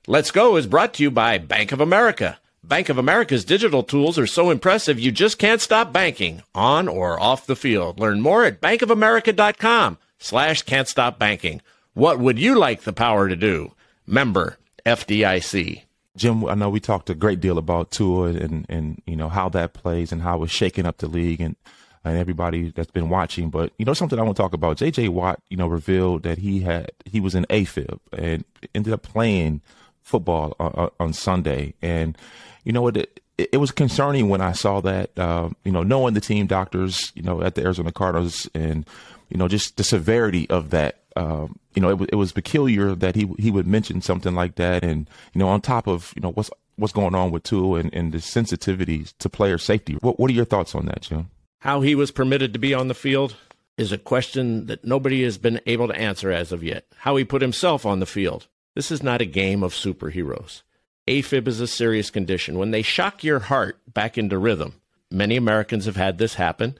Let's 0.08 0.32
Go 0.32 0.56
is 0.56 0.66
brought 0.66 0.94
to 0.96 1.04
you 1.04 1.12
by 1.12 1.38
Bank 1.38 1.72
of 1.72 1.82
America. 1.82 2.40
Bank 2.64 2.90
of 2.90 2.98
America's 2.98 3.46
digital 3.46 3.84
tools 3.84 4.18
are 4.18 4.28
so 4.28 4.50
impressive 4.50 5.00
you 5.00 5.12
just 5.12 5.38
can't 5.38 5.62
stop 5.62 5.94
banking 5.94 6.42
on 6.56 6.88
or 6.88 7.20
off 7.20 7.46
the 7.46 7.56
field. 7.56 8.00
Learn 8.00 8.22
more 8.22 8.46
at 8.46 8.62
bankofamerica.com 8.62 9.98
slash 10.18 10.64
can't 10.64 10.88
stop 10.88 11.20
banking. 11.20 11.62
What 11.94 12.20
would 12.20 12.40
you 12.40 12.58
like 12.58 12.82
the 12.82 12.94
power 12.94 13.28
to 13.28 13.36
do? 13.36 13.74
Member 14.08 14.58
FDIC. 14.86 15.84
Jim, 16.20 16.46
I 16.46 16.54
know 16.54 16.70
we 16.70 16.82
talked 16.82 17.10
a 17.10 17.16
great 17.16 17.40
deal 17.40 17.58
about 17.58 17.92
Tua 17.92 18.28
and, 18.28 18.66
and 18.68 19.02
you 19.06 19.16
know 19.16 19.30
how 19.30 19.48
that 19.50 19.74
plays 19.74 20.12
and 20.12 20.22
how 20.22 20.44
it's 20.44 20.52
shaking 20.52 20.86
up 20.86 20.98
the 20.98 21.08
league 21.08 21.40
and 21.40 21.56
and 22.04 22.18
everybody 22.18 22.72
that's 22.72 22.92
been 22.92 23.10
watching. 23.10 23.50
But 23.50 23.72
you 23.78 23.86
know 23.86 23.94
something 23.94 24.20
I 24.20 24.24
want 24.24 24.36
to 24.36 24.44
talk 24.44 24.54
about. 24.54 24.78
J.J. 24.78 25.10
Watt, 25.10 25.42
you 25.50 25.58
know, 25.58 25.68
revealed 25.68 26.24
that 26.24 26.38
he 26.38 26.60
had 26.60 26.92
he 27.06 27.20
was 27.20 27.36
an 27.36 27.46
AFib 27.50 28.00
and 28.12 28.44
ended 28.76 28.94
up 28.94 29.02
playing 29.02 29.62
football 30.02 30.56
on, 30.60 30.92
on 31.00 31.14
Sunday. 31.14 31.74
And 31.82 32.18
you 32.66 32.74
know 32.74 32.82
what? 32.82 32.98
It, 32.98 33.22
it, 33.38 33.58
was 33.58 33.72
concerning 33.72 34.28
when 34.28 34.42
I 34.42 34.52
saw 34.52 34.82
that. 34.82 35.18
Uh, 35.18 35.50
you 35.64 35.72
know, 35.72 35.84
knowing 35.84 36.16
the 36.16 36.22
team 36.22 36.48
doctors, 36.48 37.14
you 37.16 37.22
know, 37.22 37.42
at 37.42 37.56
the 37.56 37.64
Arizona 37.64 37.94
Cardinals, 37.94 38.50
and 38.54 38.86
you 39.30 39.38
know, 39.38 39.48
just 39.48 39.78
the 39.78 39.84
severity 39.84 40.50
of 40.50 40.72
that. 40.72 41.00
Um, 41.20 41.60
you 41.76 41.82
know, 41.82 41.90
it, 41.90 42.10
it 42.14 42.16
was 42.16 42.32
peculiar 42.32 42.96
that 42.96 43.16
he 43.16 43.30
he 43.38 43.52
would 43.52 43.68
mention 43.68 44.02
something 44.02 44.34
like 44.34 44.56
that, 44.56 44.84
and 44.84 45.10
you 45.34 45.40
know, 45.40 45.50
on 45.50 45.60
top 45.60 45.86
of 45.86 46.14
you 46.16 46.22
know 46.22 46.32
what's 46.32 46.50
what's 46.78 46.94
going 46.94 47.14
on 47.14 47.32
with 47.32 47.44
Tua 47.44 47.80
and, 47.80 47.94
and 47.94 48.14
the 48.14 48.20
sensitivities 48.20 49.14
to 49.20 49.30
player 49.30 49.58
safety. 49.58 49.98
What 50.00 50.18
what 50.18 50.32
are 50.32 50.34
your 50.34 50.46
thoughts 50.46 50.74
on 50.74 50.86
that, 50.86 51.02
Jim? 51.02 51.30
How 51.60 51.82
he 51.82 51.94
was 51.94 52.12
permitted 52.12 52.54
to 52.54 52.60
be 52.60 52.74
on 52.74 52.88
the 52.88 52.94
field 52.94 53.36
is 53.78 53.92
a 53.92 53.98
question 53.98 54.68
that 54.68 54.86
nobody 54.86 55.24
has 55.24 55.38
been 55.38 55.60
able 55.66 55.90
to 55.90 55.96
answer 55.96 56.32
as 56.32 56.54
of 56.54 56.64
yet. 56.64 56.86
How 57.00 57.18
he 57.18 57.26
put 57.26 57.42
himself 57.42 57.86
on 57.86 58.00
the 58.00 58.06
field. 58.06 58.48
This 58.76 58.90
is 58.90 59.04
not 59.04 59.22
a 59.22 59.26
game 59.26 59.62
of 59.62 59.74
superheroes. 59.74 60.62
AFib 61.06 61.48
is 61.48 61.60
a 61.60 61.68
serious 61.68 62.10
condition. 62.10 62.58
When 62.58 62.72
they 62.72 62.82
shock 62.82 63.26
your 63.26 63.40
heart 63.40 63.82
back 63.94 64.18
into 64.18 64.38
rhythm, 64.38 64.76
many 65.12 65.36
Americans 65.36 65.86
have 65.86 65.98
had 65.98 66.18
this 66.18 66.36
happen. 66.36 66.78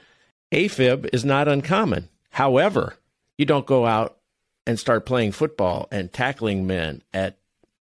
AFib 0.54 1.10
is 1.12 1.26
not 1.26 1.50
uncommon. 1.50 2.08
However, 2.30 2.96
you 3.38 3.46
don't 3.46 3.66
go 3.66 3.86
out 3.86 4.19
and 4.70 4.80
start 4.80 5.04
playing 5.04 5.32
football 5.32 5.88
and 5.92 6.14
tackling 6.14 6.68
men 6.68 7.02
at 7.12 7.38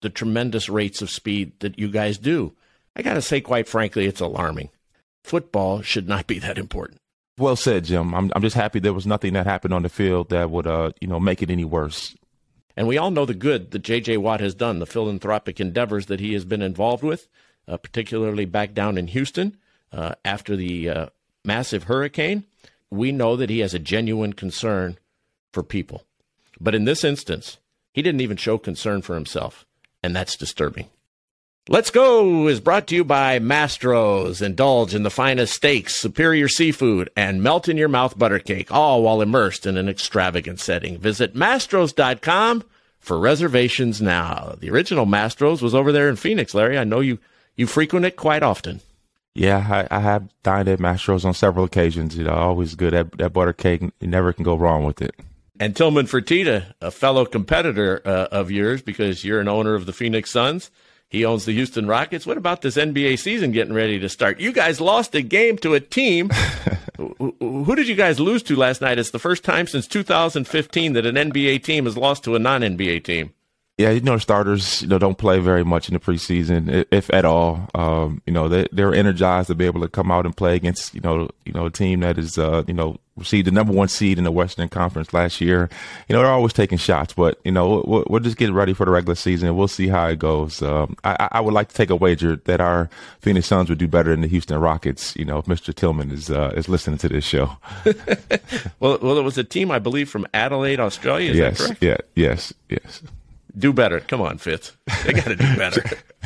the 0.00 0.08
tremendous 0.08 0.70
rates 0.70 1.02
of 1.02 1.10
speed 1.10 1.52
that 1.60 1.78
you 1.78 1.88
guys 1.88 2.16
do. 2.16 2.54
I 2.96 3.02
got 3.02 3.14
to 3.14 3.22
say, 3.22 3.42
quite 3.42 3.68
frankly, 3.68 4.06
it's 4.06 4.20
alarming 4.20 4.70
football 5.22 5.82
should 5.82 6.08
not 6.08 6.26
be 6.26 6.38
that 6.38 6.56
important. 6.56 6.98
Well 7.38 7.56
said, 7.56 7.84
Jim. 7.84 8.14
I'm 8.14 8.32
I'm 8.34 8.40
just 8.40 8.56
happy 8.56 8.80
there 8.80 8.94
was 8.94 9.06
nothing 9.06 9.34
that 9.34 9.46
happened 9.46 9.74
on 9.74 9.82
the 9.82 9.90
field 9.90 10.30
that 10.30 10.50
would 10.50 10.66
uh 10.66 10.92
you 11.00 11.08
know 11.08 11.20
make 11.20 11.42
it 11.42 11.50
any 11.50 11.64
worse. 11.64 12.16
And 12.74 12.88
we 12.88 12.96
all 12.96 13.10
know 13.10 13.26
the 13.26 13.34
good 13.34 13.70
that 13.72 13.80
J.J. 13.80 14.16
Watt 14.16 14.40
has 14.40 14.54
done, 14.54 14.78
the 14.78 14.86
philanthropic 14.86 15.60
endeavors 15.60 16.06
that 16.06 16.20
he 16.20 16.32
has 16.32 16.46
been 16.46 16.62
involved 16.62 17.04
with, 17.04 17.28
uh, 17.68 17.76
particularly 17.76 18.46
back 18.46 18.72
down 18.72 18.96
in 18.96 19.08
Houston 19.08 19.58
uh, 19.92 20.14
after 20.24 20.56
the 20.56 20.88
uh, 20.88 21.06
massive 21.44 21.84
hurricane. 21.84 22.44
We 22.90 23.12
know 23.12 23.36
that 23.36 23.50
he 23.50 23.58
has 23.58 23.74
a 23.74 23.78
genuine 23.78 24.32
concern 24.32 24.98
for 25.52 25.62
people. 25.62 26.06
But 26.62 26.74
in 26.76 26.84
this 26.84 27.02
instance, 27.02 27.58
he 27.92 28.02
didn't 28.02 28.20
even 28.20 28.36
show 28.36 28.56
concern 28.56 29.02
for 29.02 29.14
himself, 29.14 29.66
and 30.02 30.14
that's 30.14 30.36
disturbing. 30.36 30.88
Let's 31.68 31.90
Go 31.90 32.48
is 32.48 32.60
brought 32.60 32.88
to 32.88 32.94
you 32.96 33.04
by 33.04 33.38
Mastro's. 33.38 34.42
Indulge 34.42 34.94
in 34.94 35.04
the 35.04 35.10
finest 35.10 35.54
steaks, 35.54 35.94
superior 35.94 36.48
seafood, 36.48 37.08
and 37.16 37.42
melt 37.42 37.68
in 37.68 37.76
your 37.76 37.88
mouth 37.88 38.18
butter 38.18 38.40
cake, 38.40 38.72
all 38.72 39.02
while 39.02 39.20
immersed 39.20 39.66
in 39.66 39.76
an 39.76 39.88
extravagant 39.88 40.58
setting. 40.58 40.98
Visit 40.98 41.34
mastros.com 41.34 42.64
for 42.98 43.18
reservations 43.18 44.00
now. 44.00 44.54
The 44.58 44.70
original 44.70 45.06
Mastro's 45.06 45.62
was 45.62 45.74
over 45.74 45.92
there 45.92 46.08
in 46.08 46.16
Phoenix, 46.16 46.52
Larry. 46.52 46.78
I 46.78 46.84
know 46.84 47.00
you, 47.00 47.18
you 47.56 47.66
frequent 47.66 48.06
it 48.06 48.16
quite 48.16 48.42
often. 48.42 48.80
Yeah, 49.34 49.86
I, 49.90 49.96
I 49.96 50.00
have 50.00 50.28
dined 50.42 50.68
at 50.68 50.80
Mastro's 50.80 51.24
on 51.24 51.34
several 51.34 51.64
occasions. 51.64 52.16
You 52.16 52.24
know, 52.24 52.34
always 52.34 52.74
good. 52.74 52.92
That, 52.92 53.12
that 53.18 53.32
butter 53.32 53.52
cake, 53.52 53.82
you 53.82 54.08
never 54.08 54.32
can 54.32 54.44
go 54.44 54.56
wrong 54.56 54.84
with 54.84 55.00
it. 55.00 55.14
And 55.62 55.76
Tillman 55.76 56.06
Fertitta, 56.06 56.74
a 56.80 56.90
fellow 56.90 57.24
competitor 57.24 58.02
uh, 58.04 58.26
of 58.32 58.50
yours, 58.50 58.82
because 58.82 59.24
you're 59.24 59.38
an 59.38 59.46
owner 59.46 59.74
of 59.74 59.86
the 59.86 59.92
Phoenix 59.92 60.32
Suns 60.32 60.72
he 61.12 61.26
owns 61.26 61.44
the 61.44 61.52
Houston 61.52 61.86
Rockets. 61.86 62.26
What 62.26 62.38
about 62.38 62.62
this 62.62 62.78
NBA 62.78 63.18
season 63.18 63.52
getting 63.52 63.74
ready 63.74 63.98
to 63.98 64.08
start? 64.08 64.40
You 64.40 64.50
guys 64.50 64.80
lost 64.80 65.14
a 65.14 65.20
game 65.20 65.58
to 65.58 65.74
a 65.74 65.80
team. 65.80 66.30
who, 66.96 67.76
did 67.76 67.86
you 67.86 67.94
guys 67.94 68.18
lose 68.18 68.42
to 68.44 68.56
last 68.56 68.80
night? 68.80 68.98
It's 68.98 69.10
the 69.10 69.18
first 69.18 69.44
time 69.44 69.66
since 69.66 69.86
2015 69.86 70.94
that 70.94 71.04
an 71.04 71.16
NBA 71.16 71.64
team 71.64 71.84
has 71.84 71.98
lost 71.98 72.24
to 72.24 72.34
a 72.34 72.38
non 72.38 72.62
NBA 72.62 73.04
team. 73.04 73.34
Yeah, 73.78 73.90
you 73.90 74.00
know, 74.00 74.18
starters, 74.18 74.82
you 74.82 74.88
know, 74.88 74.98
don't 74.98 75.16
play 75.16 75.38
very 75.38 75.64
much 75.64 75.88
in 75.88 75.94
the 75.94 76.00
preseason, 76.00 76.84
if 76.90 77.12
at 77.12 77.24
all. 77.24 77.70
Um, 77.74 78.20
you 78.26 78.32
know, 78.32 78.46
they 78.46 78.66
they're 78.70 78.94
energized 78.94 79.48
to 79.48 79.54
be 79.54 79.64
able 79.64 79.80
to 79.80 79.88
come 79.88 80.10
out 80.10 80.26
and 80.26 80.36
play 80.36 80.56
against, 80.56 80.94
you 80.94 81.00
know, 81.00 81.30
you 81.46 81.52
know, 81.52 81.66
a 81.66 81.70
team 81.70 82.00
that 82.00 82.18
is, 82.18 82.36
uh, 82.36 82.64
you 82.66 82.74
know, 82.74 82.98
received 83.16 83.46
the 83.46 83.50
number 83.50 83.72
one 83.72 83.88
seed 83.88 84.18
in 84.18 84.24
the 84.24 84.30
Western 84.30 84.68
Conference 84.68 85.14
last 85.14 85.40
year. 85.40 85.70
You 86.06 86.14
know, 86.14 86.22
they're 86.22 86.30
always 86.30 86.52
taking 86.52 86.76
shots, 86.76 87.14
but 87.14 87.40
you 87.44 87.52
know, 87.52 87.82
we'll, 87.86 88.04
we'll 88.08 88.20
just 88.20 88.36
get 88.36 88.52
ready 88.52 88.74
for 88.74 88.84
the 88.84 88.92
regular 88.92 89.14
season 89.14 89.48
and 89.48 89.56
we'll 89.56 89.68
see 89.68 89.88
how 89.88 90.06
it 90.06 90.18
goes. 90.18 90.60
Um, 90.60 90.94
I, 91.02 91.28
I, 91.32 91.40
would 91.40 91.54
like 91.54 91.68
to 91.68 91.74
take 91.74 91.88
a 91.88 91.96
wager 91.96 92.36
that 92.36 92.60
our 92.60 92.90
Phoenix 93.20 93.46
Suns 93.46 93.70
would 93.70 93.78
do 93.78 93.88
better 93.88 94.10
than 94.10 94.20
the 94.20 94.28
Houston 94.28 94.58
Rockets. 94.58 95.16
You 95.16 95.24
know, 95.24 95.38
if 95.38 95.46
Mr. 95.46 95.74
Tillman 95.74 96.10
is 96.10 96.30
uh, 96.30 96.52
is 96.54 96.68
listening 96.68 96.98
to 96.98 97.08
this 97.08 97.24
show. 97.24 97.56
well, 98.80 98.98
well, 99.00 99.18
it 99.18 99.24
was 99.24 99.38
a 99.38 99.44
team 99.44 99.70
I 99.70 99.78
believe 99.78 100.10
from 100.10 100.26
Adelaide, 100.34 100.78
Australia. 100.78 101.30
Is 101.30 101.36
yes, 101.38 101.58
that 101.58 101.64
correct? 101.64 101.82
Yeah. 101.82 101.96
Yes. 102.14 102.52
Yes. 102.68 103.02
Do 103.56 103.72
better. 103.72 104.00
Come 104.00 104.20
on, 104.22 104.38
Fitz. 104.38 104.76
They 105.04 105.12
got 105.12 105.24
to 105.24 105.36
do 105.36 105.56
better. 105.56 105.82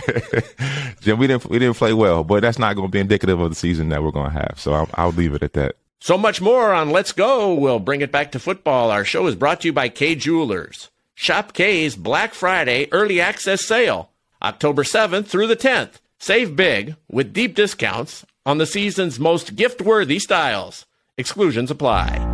yeah, 1.03 1.15
we 1.15 1.27
didn't 1.27 1.47
we 1.47 1.59
didn't 1.59 1.77
play 1.77 1.93
well, 1.93 2.23
but 2.23 2.43
that's 2.43 2.59
not 2.59 2.77
going 2.77 2.89
to 2.89 2.93
be 2.93 3.01
indicative 3.01 3.41
of 3.41 3.51
the 3.51 3.57
season 3.57 3.89
that 3.89 4.03
we're 4.03 4.13
going 4.13 4.31
to 4.31 4.39
have. 4.39 4.55
So 4.59 4.73
I'll, 4.73 4.89
I'll 4.95 5.13
leave 5.13 5.35
it 5.35 5.43
at 5.43 5.55
that. 5.55 5.77
So 5.99 6.17
much 6.17 6.41
more 6.41 6.73
on 6.73 6.91
Let's 6.91 7.13
Go. 7.13 7.55
We'll 7.55 7.81
bring 7.81 8.01
it 8.01 8.13
back 8.13 8.33
to 8.33 8.39
football. 8.39 8.91
Our 8.91 9.05
show 9.05 9.27
is 9.27 9.35
brought 9.35 9.63
to 9.63 9.69
you 9.69 9.73
by 9.73 9.89
Kay 9.89 10.15
Jewelers. 10.15 10.91
Shop 11.15 11.53
Kay's 11.53 11.97
Black 11.97 12.35
Friday 12.35 12.89
early 12.93 13.21
access 13.21 13.65
sale, 13.65 14.11
October 14.43 14.83
7th 14.83 15.27
through 15.27 15.47
the 15.47 15.57
10th. 15.57 15.95
Save 16.19 16.55
big 16.55 16.97
with 17.11 17.33
deep 17.33 17.55
discounts 17.55 18.25
on 18.45 18.59
the 18.59 18.67
season's 18.67 19.19
most 19.19 19.57
gift 19.57 19.83
worthy 19.83 20.19
styles. 20.19 20.87
Exclusions 21.19 21.71
apply. 21.71 22.25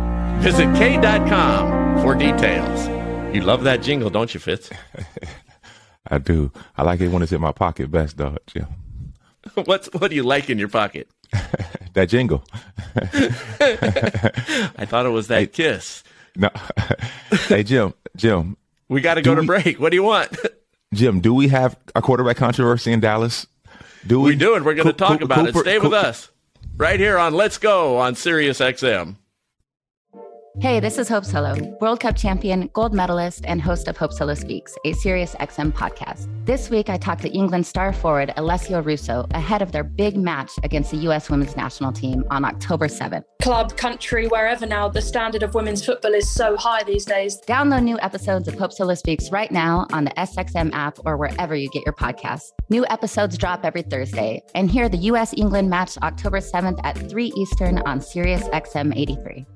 Visit 0.41 0.75
Kay.com 0.75 2.01
for 2.01 2.13
details. 2.13 3.02
You 3.33 3.41
love 3.41 3.63
that 3.63 3.81
jingle, 3.81 4.11
don't 4.11 4.31
you, 4.33 4.39
Fitz? 4.39 4.69
I 6.07 6.19
do. 6.19 6.51
I 6.77 6.83
like 6.83 7.01
it 7.01 7.07
when 7.09 7.23
it's 7.23 7.31
in 7.31 7.41
my 7.41 7.51
pocket 7.51 7.89
best, 7.89 8.17
dog, 8.17 8.37
Jim. 8.45 8.67
What's 9.65 9.87
what 9.93 10.09
do 10.09 10.15
you 10.15 10.23
like 10.23 10.49
in 10.49 10.59
your 10.59 10.67
pocket? 10.67 11.09
that 11.93 12.09
jingle. 12.09 12.43
I 12.95 14.85
thought 14.85 15.05
it 15.07 15.09
was 15.09 15.27
that 15.29 15.39
hey, 15.39 15.47
kiss. 15.47 16.03
No. 16.35 16.49
hey 17.47 17.63
Jim, 17.63 17.93
Jim. 18.15 18.55
We 18.87 19.01
got 19.01 19.15
to 19.15 19.23
go 19.23 19.33
to 19.33 19.41
we, 19.41 19.47
break. 19.47 19.79
What 19.79 19.89
do 19.89 19.95
you 19.95 20.03
want? 20.03 20.37
Jim, 20.93 21.19
do 21.19 21.33
we 21.33 21.47
have 21.47 21.75
a 21.95 22.01
quarterback 22.01 22.37
controversy 22.37 22.91
in 22.91 22.99
Dallas? 22.99 23.47
Do 24.05 24.19
we? 24.19 24.31
We 24.31 24.35
do, 24.35 24.53
and 24.55 24.63
we're 24.63 24.75
going 24.75 24.87
to 24.87 24.93
talk 24.93 25.19
Co- 25.19 25.25
about 25.25 25.47
Cooper, 25.47 25.59
it. 25.59 25.63
Stay 25.63 25.79
with 25.79 25.93
us. 25.93 26.29
Right 26.77 26.99
here 26.99 27.17
on 27.17 27.33
Let's 27.33 27.57
Go 27.57 27.97
on 27.97 28.13
Sirius 28.15 28.59
XM. 28.59 29.15
Hey, 30.59 30.79
this 30.79 30.99
is 30.99 31.09
Hope 31.09 31.25
Solo, 31.25 31.55
World 31.81 31.99
Cup 31.99 32.15
champion, 32.15 32.69
gold 32.73 32.93
medalist, 32.93 33.43
and 33.47 33.59
host 33.59 33.87
of 33.87 33.97
Hope 33.97 34.13
Solo 34.13 34.35
Speaks, 34.35 34.75
a 34.85 34.93
Sirius 34.93 35.33
XM 35.39 35.71
podcast. 35.71 36.29
This 36.45 36.69
week, 36.69 36.89
I 36.89 36.97
talked 36.97 37.23
to 37.23 37.29
England 37.29 37.65
star 37.65 37.91
forward 37.91 38.31
Alessia 38.37 38.85
Russo 38.85 39.25
ahead 39.31 39.63
of 39.63 39.71
their 39.71 39.83
big 39.83 40.15
match 40.15 40.51
against 40.63 40.91
the 40.91 40.97
U.S. 40.97 41.27
women's 41.27 41.57
national 41.57 41.91
team 41.91 42.23
on 42.29 42.45
October 42.45 42.87
7th. 42.87 43.23
Club, 43.41 43.75
country, 43.77 44.27
wherever 44.27 44.67
now, 44.67 44.87
the 44.87 45.01
standard 45.01 45.41
of 45.41 45.55
women's 45.55 45.83
football 45.83 46.13
is 46.13 46.29
so 46.29 46.55
high 46.55 46.83
these 46.83 47.05
days. 47.05 47.41
Download 47.47 47.83
new 47.83 47.99
episodes 47.99 48.47
of 48.47 48.53
Hope 48.53 48.73
Solo 48.73 48.93
Speaks 48.93 49.31
right 49.31 49.51
now 49.51 49.87
on 49.91 50.05
the 50.05 50.11
SXM 50.11 50.71
app 50.73 50.99
or 51.03 51.17
wherever 51.17 51.55
you 51.55 51.67
get 51.71 51.83
your 51.83 51.95
podcasts. 51.95 52.51
New 52.69 52.85
episodes 52.91 53.39
drop 53.39 53.65
every 53.65 53.81
Thursday, 53.81 54.39
and 54.53 54.69
hear 54.69 54.87
the 54.87 54.97
U.S. 54.97 55.33
England 55.35 55.71
match 55.71 55.97
October 56.03 56.41
7th 56.41 56.79
at 56.83 56.95
3 57.09 57.33
Eastern 57.35 57.79
on 57.79 57.99
Sirius 57.99 58.43
XM 58.49 58.95
83. 58.95 59.47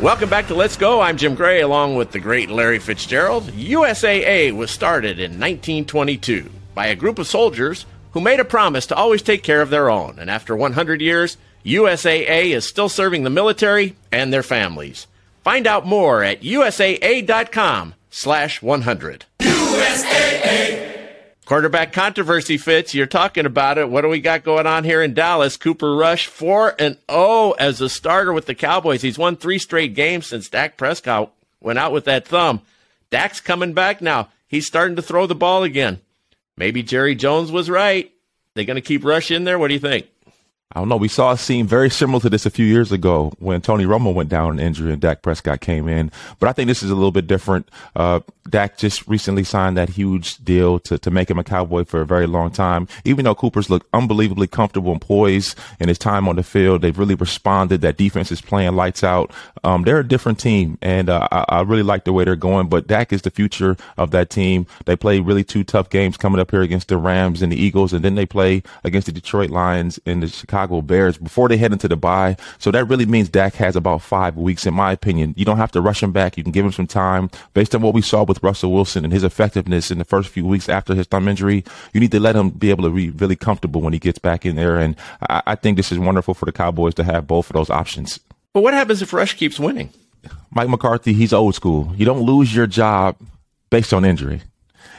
Welcome 0.00 0.30
back 0.30 0.46
to 0.46 0.54
Let's 0.54 0.76
Go. 0.76 1.00
I'm 1.00 1.16
Jim 1.16 1.34
Gray 1.34 1.60
along 1.60 1.96
with 1.96 2.12
the 2.12 2.20
great 2.20 2.50
Larry 2.50 2.78
Fitzgerald. 2.78 3.48
USAA 3.50 4.52
was 4.52 4.70
started 4.70 5.18
in 5.18 5.32
1922 5.32 6.48
by 6.72 6.86
a 6.86 6.94
group 6.94 7.18
of 7.18 7.26
soldiers 7.26 7.84
who 8.12 8.20
made 8.20 8.38
a 8.38 8.44
promise 8.44 8.86
to 8.86 8.94
always 8.94 9.22
take 9.22 9.42
care 9.42 9.60
of 9.60 9.70
their 9.70 9.90
own. 9.90 10.20
And 10.20 10.30
after 10.30 10.54
100 10.54 11.00
years, 11.00 11.36
USAA 11.64 12.54
is 12.54 12.64
still 12.64 12.88
serving 12.88 13.24
the 13.24 13.30
military 13.30 13.96
and 14.12 14.32
their 14.32 14.44
families. 14.44 15.08
Find 15.42 15.66
out 15.66 15.84
more 15.84 16.22
at 16.22 16.42
usaa.com 16.42 17.94
slash 18.08 18.62
100. 18.62 19.24
USAA! 19.40 20.97
Quarterback 21.48 21.94
controversy 21.94 22.58
Fitz. 22.58 22.92
You're 22.92 23.06
talking 23.06 23.46
about 23.46 23.78
it. 23.78 23.88
What 23.88 24.02
do 24.02 24.08
we 24.08 24.20
got 24.20 24.44
going 24.44 24.66
on 24.66 24.84
here 24.84 25.02
in 25.02 25.14
Dallas? 25.14 25.56
Cooper 25.56 25.96
Rush, 25.96 26.26
4 26.26 26.74
and 26.78 26.98
0 27.10 27.52
as 27.52 27.80
a 27.80 27.88
starter 27.88 28.34
with 28.34 28.44
the 28.44 28.54
Cowboys. 28.54 29.00
He's 29.00 29.16
won 29.16 29.34
three 29.34 29.58
straight 29.58 29.94
games 29.94 30.26
since 30.26 30.50
Dak 30.50 30.76
Prescott 30.76 31.32
went 31.58 31.78
out 31.78 31.92
with 31.92 32.04
that 32.04 32.28
thumb. 32.28 32.60
Dak's 33.08 33.40
coming 33.40 33.72
back 33.72 34.02
now. 34.02 34.28
He's 34.46 34.66
starting 34.66 34.96
to 34.96 35.02
throw 35.02 35.26
the 35.26 35.34
ball 35.34 35.62
again. 35.62 36.02
Maybe 36.58 36.82
Jerry 36.82 37.14
Jones 37.14 37.50
was 37.50 37.70
right. 37.70 38.12
They're 38.52 38.66
going 38.66 38.74
to 38.74 38.82
keep 38.82 39.02
Rush 39.02 39.30
in 39.30 39.44
there? 39.44 39.58
What 39.58 39.68
do 39.68 39.74
you 39.74 39.80
think? 39.80 40.06
I 40.72 40.80
don't 40.80 40.90
know. 40.90 40.98
We 40.98 41.08
saw 41.08 41.32
a 41.32 41.38
scene 41.38 41.66
very 41.66 41.88
similar 41.88 42.20
to 42.20 42.28
this 42.28 42.44
a 42.44 42.50
few 42.50 42.66
years 42.66 42.92
ago 42.92 43.32
when 43.38 43.62
Tony 43.62 43.84
Romo 43.84 44.12
went 44.12 44.28
down 44.28 44.52
in 44.52 44.66
injury 44.66 44.92
and 44.92 45.00
Dak 45.00 45.22
Prescott 45.22 45.62
came 45.62 45.88
in. 45.88 46.12
But 46.40 46.50
I 46.50 46.52
think 46.52 46.68
this 46.68 46.82
is 46.82 46.90
a 46.90 46.94
little 46.94 47.10
bit 47.10 47.26
different. 47.26 47.70
Uh, 47.96 48.20
Dak 48.50 48.76
just 48.76 49.08
recently 49.08 49.44
signed 49.44 49.78
that 49.78 49.88
huge 49.88 50.36
deal 50.38 50.78
to, 50.80 50.98
to 50.98 51.10
make 51.10 51.30
him 51.30 51.38
a 51.38 51.44
Cowboy 51.44 51.84
for 51.84 52.02
a 52.02 52.06
very 52.06 52.26
long 52.26 52.50
time. 52.50 52.86
Even 53.06 53.24
though 53.24 53.34
Cooper's 53.34 53.70
looked 53.70 53.88
unbelievably 53.94 54.48
comfortable 54.48 54.92
and 54.92 55.00
poised 55.00 55.58
in 55.80 55.88
his 55.88 55.98
time 55.98 56.28
on 56.28 56.36
the 56.36 56.42
field, 56.42 56.82
they've 56.82 56.98
really 56.98 57.14
responded. 57.14 57.80
That 57.80 57.96
defense 57.96 58.30
is 58.30 58.42
playing 58.42 58.76
lights 58.76 59.02
out. 59.02 59.32
Um, 59.64 59.84
they're 59.84 60.00
a 60.00 60.06
different 60.06 60.38
team, 60.38 60.76
and 60.82 61.08
uh, 61.08 61.28
I, 61.32 61.44
I, 61.48 61.60
really 61.62 61.82
like 61.82 62.04
the 62.04 62.12
way 62.12 62.24
they're 62.24 62.36
going. 62.36 62.68
But 62.68 62.86
Dak 62.86 63.12
is 63.12 63.22
the 63.22 63.30
future 63.30 63.76
of 63.96 64.10
that 64.10 64.30
team. 64.30 64.66
They 64.84 64.96
play 64.96 65.20
really 65.20 65.44
two 65.44 65.64
tough 65.64 65.90
games 65.90 66.16
coming 66.16 66.40
up 66.40 66.50
here 66.50 66.62
against 66.62 66.88
the 66.88 66.96
Rams 66.96 67.42
and 67.42 67.52
the 67.52 67.60
Eagles, 67.60 67.92
and 67.92 68.04
then 68.04 68.14
they 68.14 68.26
play 68.26 68.62
against 68.84 69.06
the 69.06 69.12
Detroit 69.12 69.50
Lions 69.50 69.98
and 70.06 70.22
the 70.22 70.28
Chicago 70.28 70.57
Chicago 70.58 70.82
Bears 70.82 71.16
before 71.16 71.48
they 71.48 71.56
head 71.56 71.72
into 71.72 71.86
the 71.86 71.96
bye. 71.96 72.36
So 72.58 72.72
that 72.72 72.86
really 72.86 73.06
means 73.06 73.28
Dak 73.28 73.54
has 73.54 73.76
about 73.76 74.02
five 74.02 74.36
weeks, 74.36 74.66
in 74.66 74.74
my 74.74 74.90
opinion. 74.90 75.34
You 75.36 75.44
don't 75.44 75.56
have 75.56 75.70
to 75.72 75.80
rush 75.80 76.02
him 76.02 76.10
back. 76.10 76.36
You 76.36 76.42
can 76.42 76.50
give 76.50 76.64
him 76.64 76.72
some 76.72 76.88
time 76.88 77.30
based 77.54 77.76
on 77.76 77.82
what 77.82 77.94
we 77.94 78.02
saw 78.02 78.24
with 78.24 78.42
Russell 78.42 78.72
Wilson 78.72 79.04
and 79.04 79.12
his 79.12 79.22
effectiveness 79.22 79.92
in 79.92 79.98
the 79.98 80.04
first 80.04 80.30
few 80.30 80.44
weeks 80.44 80.68
after 80.68 80.96
his 80.96 81.06
thumb 81.06 81.28
injury. 81.28 81.62
You 81.92 82.00
need 82.00 82.10
to 82.10 82.18
let 82.18 82.34
him 82.34 82.50
be 82.50 82.70
able 82.70 82.82
to 82.84 82.90
be 82.90 83.10
really 83.10 83.36
comfortable 83.36 83.80
when 83.80 83.92
he 83.92 84.00
gets 84.00 84.18
back 84.18 84.44
in 84.44 84.56
there. 84.56 84.78
And 84.78 84.96
I, 85.30 85.42
I 85.46 85.54
think 85.54 85.76
this 85.76 85.92
is 85.92 85.98
wonderful 86.00 86.34
for 86.34 86.44
the 86.44 86.52
Cowboys 86.52 86.94
to 86.94 87.04
have 87.04 87.28
both 87.28 87.48
of 87.50 87.54
those 87.54 87.70
options. 87.70 88.18
But 88.52 88.62
what 88.62 88.74
happens 88.74 89.00
if 89.00 89.12
Rush 89.12 89.34
keeps 89.34 89.60
winning? 89.60 89.90
Mike 90.50 90.68
McCarthy, 90.68 91.12
he's 91.12 91.32
old 91.32 91.54
school. 91.54 91.92
You 91.96 92.04
don't 92.04 92.22
lose 92.22 92.52
your 92.52 92.66
job 92.66 93.16
based 93.70 93.92
on 93.92 94.04
injury. 94.04 94.42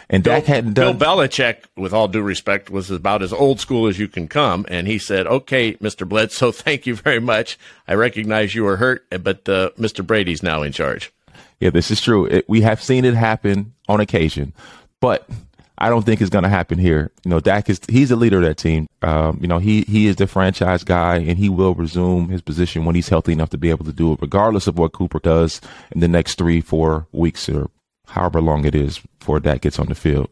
And 0.09 0.23
Bill, 0.23 0.35
Dak 0.35 0.45
hadn't 0.45 0.73
done. 0.73 0.97
Bill 0.97 1.17
Belichick, 1.17 1.65
with 1.77 1.93
all 1.93 2.07
due 2.07 2.21
respect, 2.21 2.69
was 2.69 2.89
about 2.89 3.21
as 3.21 3.31
old 3.31 3.59
school 3.59 3.87
as 3.87 3.99
you 3.99 4.07
can 4.07 4.27
come. 4.27 4.65
And 4.67 4.87
he 4.87 4.97
said, 4.97 5.27
okay, 5.27 5.73
Mr. 5.75 6.07
Bledsoe, 6.07 6.51
thank 6.51 6.87
you 6.87 6.95
very 6.95 7.19
much. 7.19 7.59
I 7.87 7.93
recognize 7.93 8.55
you 8.55 8.63
were 8.63 8.77
hurt, 8.77 9.05
but 9.09 9.47
uh, 9.47 9.69
Mr. 9.77 10.05
Brady's 10.05 10.41
now 10.41 10.63
in 10.63 10.71
charge. 10.71 11.11
Yeah, 11.59 11.69
this 11.69 11.91
is 11.91 12.01
true. 12.01 12.25
It, 12.25 12.47
we 12.47 12.61
have 12.61 12.81
seen 12.81 13.05
it 13.05 13.13
happen 13.13 13.73
on 13.87 13.99
occasion. 13.99 14.53
But 14.99 15.29
I 15.77 15.89
don't 15.89 16.05
think 16.05 16.21
it's 16.21 16.29
going 16.29 16.43
to 16.43 16.49
happen 16.49 16.77
here. 16.77 17.11
You 17.23 17.29
know, 17.29 17.39
Dak 17.39 17.69
is 17.69 17.79
he's 17.87 18.09
the 18.09 18.15
leader 18.15 18.37
of 18.37 18.43
that 18.43 18.57
team. 18.57 18.87
Um, 19.01 19.37
you 19.41 19.47
know, 19.47 19.59
he 19.59 19.81
he 19.83 20.07
is 20.07 20.17
the 20.17 20.27
franchise 20.27 20.83
guy, 20.83 21.17
and 21.17 21.37
he 21.37 21.49
will 21.49 21.73
resume 21.73 22.29
his 22.29 22.41
position 22.41 22.85
when 22.85 22.95
he's 22.95 23.09
healthy 23.09 23.33
enough 23.33 23.49
to 23.51 23.57
be 23.57 23.69
able 23.69 23.85
to 23.85 23.93
do 23.93 24.13
it, 24.13 24.19
regardless 24.21 24.67
of 24.67 24.77
what 24.77 24.91
Cooper 24.91 25.19
does 25.19 25.61
in 25.91 26.01
the 26.01 26.07
next 26.07 26.37
three, 26.37 26.59
four 26.61 27.07
weeks 27.11 27.47
or 27.47 27.69
however 28.09 28.41
long 28.41 28.65
it 28.65 28.75
is 28.75 28.99
before 29.19 29.39
Dak 29.39 29.61
gets 29.61 29.79
on 29.79 29.87
the 29.87 29.95
field. 29.95 30.29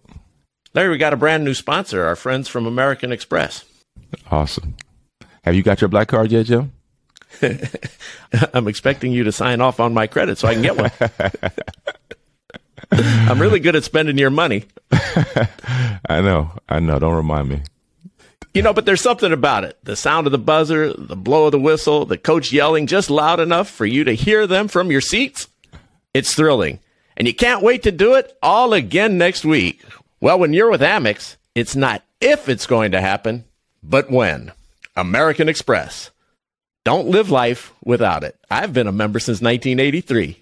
Larry, 0.74 0.90
we 0.90 0.98
got 0.98 1.14
a 1.14 1.18
brand 1.18 1.44
new 1.44 1.54
sponsor, 1.54 2.06
our 2.06 2.16
friends 2.16 2.48
from 2.48 2.66
American 2.66 3.12
Express. 3.12 3.66
Awesome. 4.30 4.76
Have 5.44 5.56
you 5.56 5.64
got 5.64 5.82
your 5.82 5.88
black 5.88 6.10
card 6.10 6.32
yet, 6.32 6.46
Jim? 6.46 6.72
I'm 8.54 8.68
expecting 8.68 9.12
you 9.12 9.24
to 9.24 9.32
sign 9.32 9.62
off 9.62 9.80
on 9.80 9.94
my 9.94 10.08
credit 10.08 10.38
so 10.38 10.48
I 10.48 10.54
can 10.54 10.64
get 10.64 10.78
one. 10.78 10.92
I'm 12.92 13.40
really 13.40 13.60
good 13.60 13.76
at 13.76 13.84
spending 13.84 14.18
your 14.18 14.30
money. 14.30 14.66
I 14.92 16.22
know. 16.22 16.52
I 16.70 16.80
know. 16.80 17.00
Don't 17.00 17.16
remind 17.16 17.50
me. 17.50 17.62
You 18.54 18.62
know, 18.62 18.74
but 18.74 18.86
there's 18.86 19.02
something 19.02 19.32
about 19.32 19.66
it. 19.66 19.78
The 19.84 19.96
sound 19.96 20.26
of 20.26 20.32
the 20.32 20.38
buzzer, 20.38 20.94
the 20.94 21.16
blow 21.16 21.46
of 21.46 21.52
the 21.52 21.60
whistle, 21.60 22.06
the 22.06 22.18
coach 22.18 22.52
yelling 22.52 22.88
just 22.88 23.10
loud 23.10 23.40
enough 23.40 23.70
for 23.70 23.86
you 23.86 24.04
to 24.04 24.14
hear 24.14 24.48
them 24.48 24.68
from 24.68 24.90
your 24.90 25.02
seats. 25.02 25.48
It's 26.14 26.34
thrilling. 26.34 26.80
And 27.18 27.28
you 27.28 27.34
can't 27.34 27.64
wait 27.64 27.84
to 27.84 27.92
do 27.92 28.14
it 28.14 28.38
all 28.44 28.74
again 28.74 29.18
next 29.18 29.44
week. 29.44 29.84
Well, 30.22 30.40
when 30.40 30.54
you're 30.54 30.70
with 30.70 30.82
Amex, 30.82 31.36
it's 31.56 31.76
not 31.76 32.04
if 32.22 32.48
it's 32.48 32.68
going 32.68 32.92
to 32.92 33.02
happen, 33.02 33.44
but 33.82 34.12
when. 34.12 34.52
American 34.96 35.50
Express. 35.50 36.12
Don't 36.86 37.08
live 37.08 37.30
life 37.30 37.74
without 37.84 38.24
it. 38.24 38.38
I've 38.50 38.72
been 38.72 38.88
a 38.88 38.92
member 38.92 39.20
since 39.20 39.42
1983. 39.42 40.42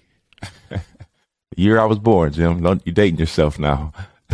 the 0.70 0.80
year 1.56 1.80
I 1.80 1.86
was 1.86 1.98
born, 1.98 2.32
Jim. 2.32 2.62
Don't, 2.62 2.82
you're 2.86 2.94
dating 2.94 3.18
yourself 3.18 3.58
now. 3.58 3.92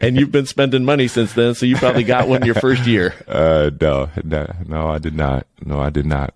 and 0.00 0.18
you've 0.18 0.32
been 0.32 0.46
spending 0.46 0.84
money 0.84 1.08
since 1.08 1.32
then, 1.34 1.54
so 1.54 1.66
you 1.66 1.76
probably 1.76 2.04
got 2.04 2.28
one 2.28 2.44
your 2.44 2.54
first 2.56 2.86
year. 2.86 3.14
Uh, 3.28 3.70
no, 3.80 4.08
no, 4.24 4.52
no, 4.66 4.88
I 4.88 4.98
did 4.98 5.14
not. 5.14 5.46
No, 5.64 5.78
I 5.80 5.90
did 5.90 6.06
not. 6.06 6.34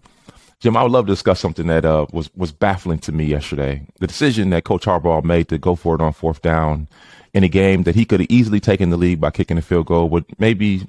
Jim, 0.62 0.76
I 0.76 0.84
would 0.84 0.92
love 0.92 1.06
to 1.06 1.12
discuss 1.12 1.40
something 1.40 1.66
that 1.66 1.84
uh, 1.84 2.06
was 2.12 2.30
was 2.36 2.52
baffling 2.52 3.00
to 3.00 3.10
me 3.10 3.24
yesterday. 3.24 3.84
The 3.98 4.06
decision 4.06 4.50
that 4.50 4.62
Coach 4.62 4.84
Harbaugh 4.84 5.24
made 5.24 5.48
to 5.48 5.58
go 5.58 5.74
for 5.74 5.96
it 5.96 6.00
on 6.00 6.12
fourth 6.12 6.40
down 6.40 6.86
in 7.34 7.42
a 7.42 7.48
game 7.48 7.82
that 7.82 7.96
he 7.96 8.04
could 8.04 8.20
have 8.20 8.30
easily 8.30 8.60
taken 8.60 8.90
the 8.90 8.96
lead 8.96 9.20
by 9.20 9.32
kicking 9.32 9.58
a 9.58 9.62
field 9.62 9.86
goal 9.86 10.08
with 10.08 10.24
maybe 10.38 10.86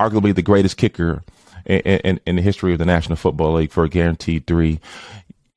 arguably 0.00 0.34
the 0.34 0.40
greatest 0.40 0.78
kicker 0.78 1.22
in, 1.66 1.80
in, 1.80 2.20
in, 2.26 2.36
the 2.36 2.42
history 2.42 2.72
of 2.72 2.78
the 2.78 2.86
National 2.86 3.16
Football 3.16 3.54
League 3.54 3.70
for 3.70 3.84
a 3.84 3.88
guaranteed 3.90 4.46
three. 4.46 4.80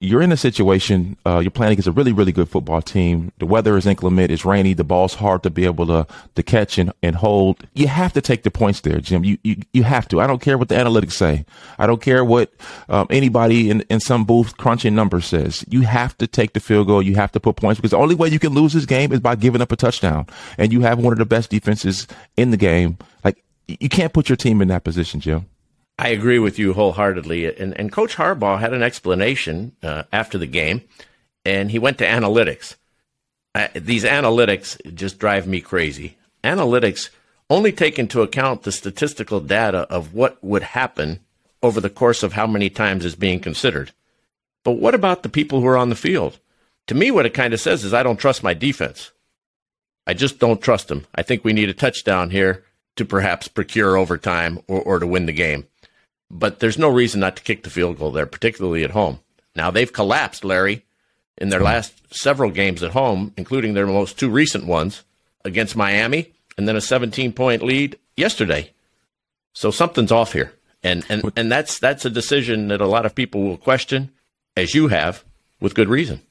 You're 0.01 0.21
in 0.21 0.31
a 0.31 0.37
situation, 0.37 1.17
uh, 1.25 1.39
you're 1.39 1.51
playing 1.51 1.73
against 1.73 1.89
a 1.89 1.91
really, 1.91 2.13
really 2.13 2.31
good 2.31 2.47
football 2.47 2.81
team. 2.81 3.33
The 3.39 3.45
weather 3.45 3.75
is 3.75 3.85
inclement, 3.85 4.31
it's 4.31 4.45
rainy, 4.45 4.73
the 4.73 4.85
ball's 4.85 5.15
hard 5.15 5.43
to 5.43 5.49
be 5.49 5.65
able 5.65 5.87
to, 5.87 6.07
to 6.35 6.43
catch 6.43 6.77
and, 6.77 6.93
and 7.03 7.17
hold. 7.17 7.67
You 7.73 7.87
have 7.87 8.13
to 8.13 8.21
take 8.21 8.43
the 8.43 8.51
points 8.51 8.79
there, 8.79 9.01
Jim. 9.01 9.25
You, 9.25 9.37
you, 9.43 9.57
you 9.73 9.83
have 9.83 10.07
to. 10.07 10.21
I 10.21 10.27
don't 10.27 10.41
care 10.41 10.57
what 10.57 10.69
the 10.69 10.75
analytics 10.75 11.11
say. 11.11 11.43
I 11.77 11.85
don't 11.85 12.01
care 12.01 12.23
what 12.23 12.53
um, 12.87 13.07
anybody 13.09 13.69
in, 13.69 13.81
in 13.89 13.99
some 13.99 14.23
booth 14.23 14.55
crunching 14.55 14.95
numbers 14.95 15.25
says. 15.25 15.65
You 15.67 15.81
have 15.81 16.17
to 16.19 16.27
take 16.27 16.53
the 16.53 16.61
field 16.61 16.87
goal. 16.87 17.01
You 17.01 17.15
have 17.15 17.33
to 17.33 17.41
put 17.41 17.57
points 17.57 17.81
because 17.81 17.91
the 17.91 17.97
only 17.97 18.15
way 18.15 18.29
you 18.29 18.39
can 18.39 18.53
lose 18.53 18.71
this 18.71 18.85
game 18.85 19.11
is 19.11 19.19
by 19.19 19.35
giving 19.35 19.59
up 19.61 19.73
a 19.73 19.75
touchdown. 19.75 20.27
And 20.57 20.71
you 20.71 20.79
have 20.79 20.99
one 20.99 21.11
of 21.11 21.19
the 21.19 21.25
best 21.25 21.49
defenses 21.49 22.07
in 22.37 22.51
the 22.51 22.57
game. 22.57 22.97
Like, 23.25 23.43
you 23.67 23.89
can't 23.89 24.13
put 24.13 24.29
your 24.29 24.37
team 24.37 24.61
in 24.61 24.69
that 24.69 24.85
position, 24.85 25.19
Jim. 25.19 25.45
I 25.99 26.07
agree 26.07 26.39
with 26.39 26.57
you 26.57 26.71
wholeheartedly. 26.71 27.53
And, 27.57 27.77
and 27.77 27.91
Coach 27.91 28.15
Harbaugh 28.15 28.61
had 28.61 28.71
an 28.71 28.81
explanation 28.81 29.75
uh, 29.83 30.03
after 30.13 30.37
the 30.37 30.47
game, 30.47 30.83
and 31.43 31.69
he 31.69 31.77
went 31.77 31.97
to 31.97 32.05
analytics. 32.05 32.77
Uh, 33.53 33.67
these 33.75 34.05
analytics 34.05 34.79
just 34.95 35.19
drive 35.19 35.45
me 35.45 35.59
crazy. 35.59 36.15
Analytics 36.41 37.09
only 37.49 37.73
take 37.73 37.99
into 37.99 38.21
account 38.21 38.63
the 38.63 38.71
statistical 38.71 39.41
data 39.41 39.79
of 39.89 40.13
what 40.13 40.41
would 40.41 40.63
happen 40.63 41.19
over 41.61 41.81
the 41.81 41.89
course 41.89 42.23
of 42.23 42.31
how 42.31 42.47
many 42.47 42.69
times 42.69 43.03
is 43.03 43.15
being 43.17 43.41
considered. 43.41 43.91
But 44.63 44.77
what 44.77 44.95
about 44.95 45.23
the 45.23 45.29
people 45.29 45.59
who 45.59 45.67
are 45.67 45.77
on 45.77 45.89
the 45.89 45.95
field? 45.95 46.39
To 46.87 46.95
me, 46.95 47.11
what 47.11 47.25
it 47.25 47.33
kind 47.33 47.53
of 47.53 47.59
says 47.59 47.83
is 47.83 47.93
I 47.93 48.03
don't 48.03 48.15
trust 48.15 48.41
my 48.41 48.53
defense. 48.53 49.11
I 50.07 50.13
just 50.13 50.39
don't 50.39 50.61
trust 50.61 50.87
them. 50.87 51.07
I 51.13 51.23
think 51.23 51.43
we 51.43 51.51
need 51.51 51.67
a 51.67 51.73
touchdown 51.73 52.29
here 52.29 52.63
to 52.95 53.03
perhaps 53.03 53.49
procure 53.49 53.97
overtime 53.97 54.59
or, 54.69 54.81
or 54.81 54.99
to 54.99 55.05
win 55.05 55.25
the 55.25 55.33
game 55.33 55.67
but 56.31 56.59
there's 56.59 56.77
no 56.77 56.89
reason 56.89 57.21
not 57.21 57.35
to 57.37 57.43
kick 57.43 57.63
the 57.63 57.69
field 57.69 57.97
goal 57.97 58.11
there, 58.11 58.25
particularly 58.25 58.83
at 58.83 58.91
home. 58.91 59.19
Now 59.55 59.71
they've 59.71 59.91
collapsed, 59.91 60.43
Larry, 60.43 60.85
in 61.37 61.49
their 61.49 61.59
hmm. 61.59 61.65
last 61.65 62.15
several 62.15 62.51
games 62.51 62.83
at 62.83 62.91
home, 62.91 63.33
including 63.37 63.73
their 63.73 63.87
most 63.87 64.19
two 64.19 64.29
recent 64.29 64.65
ones 64.65 65.03
against 65.43 65.75
Miami 65.75 66.33
and 66.57 66.67
then 66.67 66.75
a 66.75 66.81
17 66.81 67.33
point 67.33 67.63
lead 67.63 67.97
yesterday. 68.17 68.71
So 69.53 69.71
something's 69.71 70.11
off 70.11 70.33
here. 70.33 70.53
And, 70.83 71.05
and, 71.09 71.31
and 71.35 71.51
that's, 71.51 71.79
that's 71.79 72.05
a 72.05 72.09
decision 72.09 72.69
that 72.69 72.81
a 72.81 72.87
lot 72.87 73.05
of 73.05 73.15
people 73.15 73.43
will 73.43 73.57
question, 73.57 74.11
as 74.55 74.73
you 74.73 74.87
have, 74.87 75.23
with 75.59 75.75
good 75.75 75.89
reason. 75.89 76.21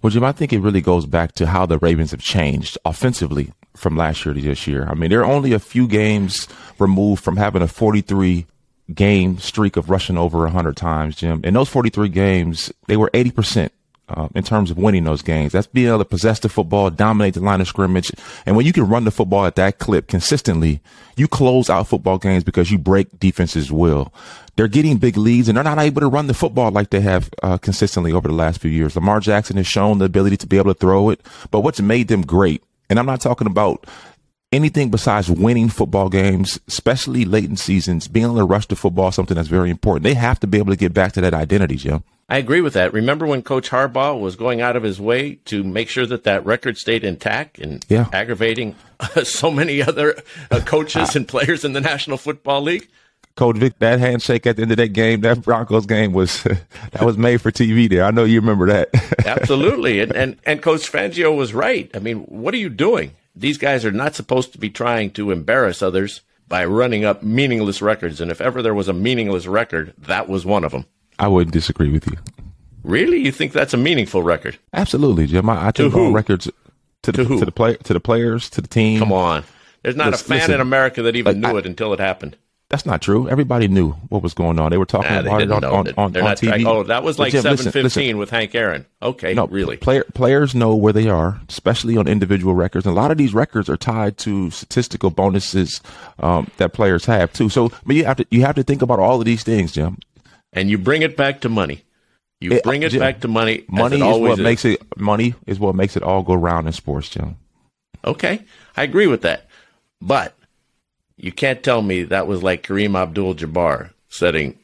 Well, 0.00 0.10
Jim, 0.10 0.24
I 0.24 0.32
think 0.32 0.52
it 0.52 0.60
really 0.60 0.80
goes 0.80 1.06
back 1.06 1.32
to 1.32 1.46
how 1.46 1.66
the 1.66 1.78
Ravens 1.78 2.10
have 2.10 2.20
changed 2.20 2.78
offensively 2.84 3.52
from 3.74 3.96
last 3.96 4.24
year 4.24 4.34
to 4.34 4.40
this 4.40 4.66
year. 4.66 4.86
I 4.86 4.94
mean, 4.94 5.10
they're 5.10 5.24
only 5.24 5.52
a 5.52 5.58
few 5.58 5.88
games 5.88 6.46
removed 6.78 7.22
from 7.24 7.36
having 7.36 7.62
a 7.62 7.68
43 7.68 8.46
game 8.92 9.38
streak 9.38 9.76
of 9.76 9.88
rushing 9.88 10.18
over 10.18 10.40
100 10.40 10.76
times, 10.76 11.16
Jim. 11.16 11.40
In 11.44 11.54
those 11.54 11.68
43 11.68 12.08
games, 12.08 12.72
they 12.86 12.96
were 12.96 13.10
80% 13.14 13.70
uh, 14.08 14.28
in 14.34 14.42
terms 14.42 14.70
of 14.70 14.76
winning 14.76 15.04
those 15.04 15.22
games. 15.22 15.52
That's 15.52 15.66
being 15.66 15.88
able 15.88 15.98
to 15.98 16.04
possess 16.04 16.38
the 16.40 16.48
football, 16.48 16.90
dominate 16.90 17.34
the 17.34 17.40
line 17.40 17.60
of 17.60 17.68
scrimmage. 17.68 18.12
And 18.44 18.56
when 18.56 18.66
you 18.66 18.72
can 18.72 18.88
run 18.88 19.04
the 19.04 19.10
football 19.10 19.46
at 19.46 19.56
that 19.56 19.78
clip 19.78 20.08
consistently, 20.08 20.80
you 21.16 21.28
close 21.28 21.70
out 21.70 21.88
football 21.88 22.18
games 22.18 22.44
because 22.44 22.70
you 22.70 22.78
break 22.78 23.18
defenses' 23.18 23.72
will. 23.72 24.12
They're 24.56 24.68
getting 24.68 24.98
big 24.98 25.16
leads 25.16 25.48
and 25.48 25.56
they're 25.56 25.64
not 25.64 25.78
able 25.78 26.00
to 26.00 26.08
run 26.08 26.26
the 26.26 26.34
football 26.34 26.70
like 26.70 26.90
they 26.90 27.00
have 27.00 27.30
uh, 27.42 27.58
consistently 27.58 28.12
over 28.12 28.28
the 28.28 28.34
last 28.34 28.60
few 28.60 28.70
years. 28.70 28.94
Lamar 28.94 29.20
Jackson 29.20 29.56
has 29.56 29.66
shown 29.66 29.98
the 29.98 30.04
ability 30.04 30.36
to 30.38 30.46
be 30.46 30.58
able 30.58 30.72
to 30.72 30.78
throw 30.78 31.10
it, 31.10 31.20
but 31.50 31.60
what's 31.60 31.80
made 31.80 32.08
them 32.08 32.22
great, 32.22 32.62
and 32.90 32.98
I'm 32.98 33.06
not 33.06 33.20
talking 33.20 33.46
about 33.46 33.86
anything 34.54 34.90
besides 34.90 35.30
winning 35.30 35.68
football 35.68 36.08
games, 36.08 36.58
especially 36.68 37.24
late 37.24 37.44
in 37.44 37.56
seasons, 37.56 38.08
being 38.08 38.26
able 38.26 38.36
to 38.36 38.44
rush 38.44 38.66
the 38.66 38.76
football, 38.76 39.12
something 39.12 39.34
that's 39.34 39.48
very 39.48 39.70
important. 39.70 40.04
They 40.04 40.14
have 40.14 40.40
to 40.40 40.46
be 40.46 40.58
able 40.58 40.72
to 40.72 40.76
get 40.76 40.94
back 40.94 41.12
to 41.12 41.20
that 41.20 41.34
identity, 41.34 41.76
Jim. 41.76 42.04
I 42.28 42.38
agree 42.38 42.62
with 42.62 42.72
that. 42.72 42.92
Remember 42.92 43.26
when 43.26 43.42
Coach 43.42 43.70
Harbaugh 43.70 44.18
was 44.18 44.34
going 44.34 44.62
out 44.62 44.76
of 44.76 44.82
his 44.82 44.98
way 44.98 45.34
to 45.46 45.62
make 45.62 45.90
sure 45.90 46.06
that 46.06 46.24
that 46.24 46.44
record 46.46 46.78
stayed 46.78 47.04
intact 47.04 47.58
and 47.58 47.84
yeah. 47.88 48.08
aggravating 48.12 48.76
uh, 48.98 49.24
so 49.24 49.50
many 49.50 49.82
other 49.82 50.16
uh, 50.50 50.60
coaches 50.64 51.14
and 51.16 51.28
players 51.28 51.64
in 51.64 51.74
the 51.74 51.80
National 51.80 52.16
Football 52.16 52.62
League? 52.62 52.88
Coach 53.36 53.56
Vic, 53.56 53.78
that 53.80 53.98
handshake 53.98 54.46
at 54.46 54.56
the 54.56 54.62
end 54.62 54.70
of 54.70 54.76
that 54.76 54.92
game, 54.92 55.22
that 55.22 55.42
Broncos 55.42 55.86
game 55.86 56.12
was 56.12 56.42
that 56.92 57.02
was 57.02 57.18
made 57.18 57.40
for 57.40 57.50
TV. 57.50 57.90
There, 57.90 58.04
I 58.04 58.12
know 58.12 58.24
you 58.24 58.40
remember 58.40 58.66
that. 58.68 58.90
Absolutely, 59.26 60.00
and, 60.00 60.14
and 60.14 60.36
and 60.46 60.62
Coach 60.62 60.90
Fangio 60.90 61.36
was 61.36 61.52
right. 61.52 61.90
I 61.94 61.98
mean, 61.98 62.18
what 62.20 62.54
are 62.54 62.58
you 62.58 62.68
doing? 62.68 63.10
These 63.36 63.58
guys 63.58 63.84
are 63.84 63.92
not 63.92 64.14
supposed 64.14 64.52
to 64.52 64.58
be 64.58 64.70
trying 64.70 65.10
to 65.12 65.30
embarrass 65.30 65.82
others 65.82 66.20
by 66.46 66.64
running 66.64 67.04
up 67.04 67.22
meaningless 67.22 67.82
records. 67.82 68.20
And 68.20 68.30
if 68.30 68.40
ever 68.40 68.62
there 68.62 68.74
was 68.74 68.88
a 68.88 68.92
meaningless 68.92 69.46
record, 69.46 69.94
that 69.98 70.28
was 70.28 70.46
one 70.46 70.64
of 70.64 70.72
them. 70.72 70.86
I 71.18 71.28
wouldn't 71.28 71.52
disagree 71.52 71.90
with 71.90 72.06
you. 72.06 72.16
Really? 72.82 73.18
You 73.18 73.32
think 73.32 73.52
that's 73.52 73.74
a 73.74 73.78
meaningful 73.78 74.22
record? 74.22 74.58
Absolutely, 74.72 75.26
Jim. 75.26 75.48
I, 75.48 75.68
I 75.68 75.70
think 75.70 75.94
all 75.94 76.12
records 76.12 76.50
to 77.02 77.12
the, 77.12 77.24
to, 77.24 77.38
to 77.38 77.44
the 77.44 77.52
play, 77.52 77.76
to 77.76 77.92
the 77.92 78.00
players, 78.00 78.50
to 78.50 78.60
the 78.60 78.68
team. 78.68 78.98
Come 78.98 79.12
on. 79.12 79.44
There's 79.82 79.96
not 79.96 80.10
listen, 80.10 80.26
a 80.26 80.28
fan 80.28 80.38
listen, 80.38 80.54
in 80.54 80.60
America 80.60 81.02
that 81.02 81.16
even 81.16 81.40
like, 81.40 81.50
knew 81.52 81.56
I, 81.56 81.60
it 81.60 81.66
until 81.66 81.92
it 81.92 82.00
happened. 82.00 82.36
That's 82.74 82.86
not 82.86 83.00
true. 83.00 83.28
Everybody 83.28 83.68
knew 83.68 83.92
what 84.08 84.20
was 84.20 84.34
going 84.34 84.58
on. 84.58 84.72
They 84.72 84.78
were 84.78 84.84
talking 84.84 85.12
nah, 85.12 85.20
about 85.20 85.42
it 85.42 85.52
on, 85.52 85.62
on, 85.62 85.86
on, 85.90 85.94
on 85.96 86.12
TV. 86.12 86.66
oh, 86.66 86.82
that 86.82 87.04
was 87.04 87.20
like 87.20 87.30
seven 87.30 87.70
fifteen 87.70 88.18
with 88.18 88.30
Hank 88.30 88.52
Aaron. 88.52 88.84
Okay, 89.00 89.32
no, 89.32 89.46
really. 89.46 89.76
Player, 89.76 90.02
players 90.12 90.56
know 90.56 90.74
where 90.74 90.92
they 90.92 91.08
are, 91.08 91.40
especially 91.48 91.96
on 91.96 92.08
individual 92.08 92.52
records. 92.52 92.84
And 92.84 92.92
a 92.92 93.00
lot 93.00 93.12
of 93.12 93.16
these 93.16 93.32
records 93.32 93.68
are 93.68 93.76
tied 93.76 94.18
to 94.18 94.50
statistical 94.50 95.10
bonuses 95.10 95.80
um, 96.18 96.50
that 96.56 96.72
players 96.72 97.04
have 97.04 97.32
too. 97.32 97.48
So, 97.48 97.70
but 97.86 97.94
you 97.94 98.06
have 98.06 98.16
to 98.16 98.26
you 98.32 98.40
have 98.40 98.56
to 98.56 98.64
think 98.64 98.82
about 98.82 98.98
all 98.98 99.20
of 99.20 99.24
these 99.24 99.44
things, 99.44 99.70
Jim. 99.70 99.98
And 100.52 100.68
you 100.68 100.76
bring 100.76 101.02
it 101.02 101.16
back 101.16 101.42
to 101.42 101.48
money. 101.48 101.84
You 102.40 102.54
it, 102.54 102.64
bring 102.64 102.82
it 102.82 102.88
Jim, 102.88 102.98
back 102.98 103.20
to 103.20 103.28
money. 103.28 103.66
Money 103.68 104.00
is 104.00 104.18
what 104.18 104.32
is. 104.32 104.40
makes 104.40 104.64
it. 104.64 104.82
Money 104.98 105.36
is 105.46 105.60
what 105.60 105.76
makes 105.76 105.96
it 105.96 106.02
all 106.02 106.24
go 106.24 106.34
round 106.34 106.66
in 106.66 106.72
sports, 106.72 107.08
Jim. 107.08 107.36
Okay, 108.04 108.42
I 108.76 108.82
agree 108.82 109.06
with 109.06 109.22
that, 109.22 109.46
but 110.00 110.34
you 111.16 111.32
can't 111.32 111.62
tell 111.62 111.82
me 111.82 112.02
that 112.04 112.26
was 112.26 112.42
like 112.42 112.66
Kareem 112.66 112.96
Abdul 112.96 113.34
Jabbar 113.34 113.90
setting 114.08 114.58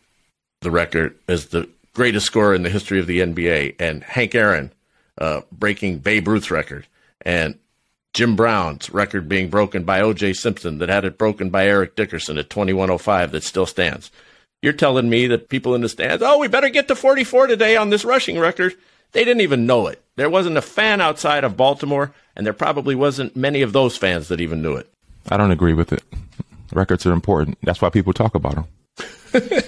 the 0.60 0.70
record 0.70 1.16
as 1.28 1.46
the 1.46 1.68
greatest 1.94 2.26
scorer 2.26 2.54
in 2.54 2.62
the 2.62 2.70
history 2.70 3.00
of 3.00 3.06
the 3.06 3.20
NBA, 3.20 3.76
and 3.78 4.02
Hank 4.02 4.34
Aaron 4.34 4.72
uh, 5.18 5.42
breaking 5.52 5.98
Babe 5.98 6.28
Ruth's 6.28 6.50
record, 6.50 6.86
and 7.22 7.58
Jim 8.12 8.36
Brown's 8.36 8.90
record 8.90 9.28
being 9.28 9.50
broken 9.50 9.84
by 9.84 10.00
O.J. 10.00 10.32
Simpson 10.34 10.78
that 10.78 10.88
had 10.88 11.04
it 11.04 11.18
broken 11.18 11.50
by 11.50 11.66
Eric 11.66 11.94
Dickerson 11.94 12.38
at 12.38 12.50
2105 12.50 13.32
that 13.32 13.42
still 13.42 13.66
stands. 13.66 14.10
You're 14.62 14.72
telling 14.72 15.08
me 15.08 15.26
that 15.28 15.48
people 15.48 15.74
in 15.74 15.80
the 15.80 15.88
stands, 15.88 16.22
oh, 16.22 16.38
we 16.38 16.48
better 16.48 16.68
get 16.68 16.88
to 16.88 16.96
44 16.96 17.46
today 17.46 17.76
on 17.76 17.90
this 17.90 18.04
rushing 18.04 18.38
record. 18.38 18.74
They 19.12 19.24
didn't 19.24 19.40
even 19.40 19.66
know 19.66 19.86
it. 19.86 20.02
There 20.16 20.30
wasn't 20.30 20.56
a 20.56 20.62
fan 20.62 21.00
outside 21.00 21.44
of 21.44 21.56
Baltimore, 21.56 22.12
and 22.36 22.44
there 22.44 22.52
probably 22.52 22.94
wasn't 22.94 23.36
many 23.36 23.62
of 23.62 23.72
those 23.72 23.96
fans 23.96 24.28
that 24.28 24.40
even 24.40 24.60
knew 24.60 24.74
it. 24.74 24.92
I 25.28 25.36
don't 25.36 25.50
agree 25.50 25.74
with 25.74 25.92
it. 25.92 26.02
Records 26.72 27.06
are 27.06 27.12
important. 27.12 27.58
That's 27.62 27.80
why 27.80 27.90
people 27.90 28.12
talk 28.12 28.34
about 28.34 28.54
them. 28.54 28.66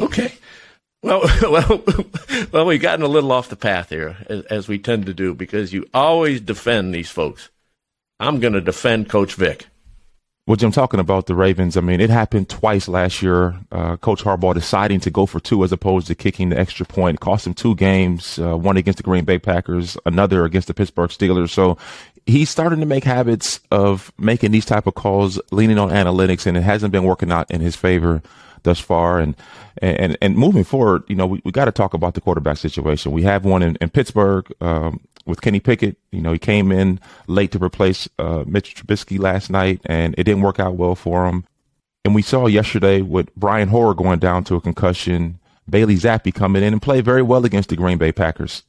okay. 0.00 0.32
Well, 1.02 1.22
well, 1.42 1.84
well, 2.52 2.66
we've 2.66 2.80
gotten 2.80 3.04
a 3.04 3.08
little 3.08 3.32
off 3.32 3.48
the 3.48 3.56
path 3.56 3.90
here, 3.90 4.16
as, 4.28 4.44
as 4.46 4.68
we 4.68 4.78
tend 4.78 5.06
to 5.06 5.14
do, 5.14 5.34
because 5.34 5.72
you 5.72 5.86
always 5.92 6.40
defend 6.40 6.94
these 6.94 7.10
folks. 7.10 7.50
I'm 8.18 8.40
going 8.40 8.54
to 8.54 8.60
defend 8.60 9.10
Coach 9.10 9.34
Vic. 9.34 9.66
Well, 10.46 10.56
Jim, 10.56 10.72
talking 10.72 11.00
about 11.00 11.26
the 11.26 11.34
Ravens, 11.34 11.74
I 11.74 11.80
mean, 11.80 12.02
it 12.02 12.10
happened 12.10 12.50
twice 12.50 12.86
last 12.86 13.22
year. 13.22 13.58
Uh, 13.72 13.96
Coach 13.96 14.22
Harbaugh 14.22 14.52
deciding 14.52 15.00
to 15.00 15.10
go 15.10 15.24
for 15.24 15.40
two 15.40 15.64
as 15.64 15.72
opposed 15.72 16.06
to 16.08 16.14
kicking 16.14 16.50
the 16.50 16.58
extra 16.58 16.84
point. 16.84 17.14
It 17.14 17.20
cost 17.20 17.46
him 17.46 17.54
two 17.54 17.74
games, 17.74 18.38
uh, 18.38 18.54
one 18.54 18.76
against 18.76 18.98
the 18.98 19.04
Green 19.04 19.24
Bay 19.24 19.38
Packers, 19.38 19.96
another 20.04 20.44
against 20.44 20.68
the 20.68 20.74
Pittsburgh 20.74 21.08
Steelers. 21.08 21.48
So 21.48 21.78
he's 22.26 22.50
starting 22.50 22.80
to 22.80 22.86
make 22.86 23.04
habits 23.04 23.60
of 23.70 24.12
making 24.18 24.52
these 24.52 24.64
type 24.64 24.86
of 24.86 24.94
calls, 24.94 25.40
leaning 25.50 25.78
on 25.78 25.90
analytics, 25.90 26.46
and 26.46 26.56
it 26.56 26.62
hasn't 26.62 26.92
been 26.92 27.04
working 27.04 27.32
out 27.32 27.50
in 27.50 27.60
his 27.60 27.76
favor 27.76 28.22
thus 28.62 28.80
far. 28.80 29.18
And 29.20 29.34
and 29.78 30.16
and 30.20 30.36
moving 30.36 30.64
forward, 30.64 31.04
you 31.08 31.16
know, 31.16 31.26
we, 31.26 31.40
we 31.44 31.52
got 31.52 31.66
to 31.66 31.72
talk 31.72 31.94
about 31.94 32.14
the 32.14 32.20
quarterback 32.20 32.56
situation. 32.56 33.12
We 33.12 33.22
have 33.22 33.44
one 33.44 33.62
in, 33.62 33.76
in 33.76 33.90
Pittsburgh 33.90 34.50
um, 34.60 35.00
with 35.26 35.40
Kenny 35.40 35.60
Pickett. 35.60 35.96
You 36.10 36.20
know, 36.20 36.32
he 36.32 36.38
came 36.38 36.72
in 36.72 37.00
late 37.26 37.52
to 37.52 37.58
replace 37.58 38.08
uh, 38.18 38.44
Mitch 38.46 38.74
Trubisky 38.74 39.18
last 39.18 39.50
night, 39.50 39.80
and 39.86 40.14
it 40.18 40.24
didn't 40.24 40.42
work 40.42 40.58
out 40.58 40.76
well 40.76 40.94
for 40.94 41.26
him. 41.26 41.44
And 42.04 42.14
we 42.14 42.22
saw 42.22 42.46
yesterday 42.46 43.00
with 43.00 43.34
Brian 43.34 43.68
Hoyer 43.68 43.94
going 43.94 44.18
down 44.18 44.44
to 44.44 44.56
a 44.56 44.60
concussion, 44.60 45.38
Bailey 45.68 45.96
Zappe 45.96 46.34
coming 46.34 46.62
in 46.62 46.74
and 46.74 46.82
played 46.82 47.04
very 47.04 47.22
well 47.22 47.46
against 47.46 47.70
the 47.70 47.76
Green 47.76 47.96
Bay 47.96 48.12
Packers. 48.12 48.62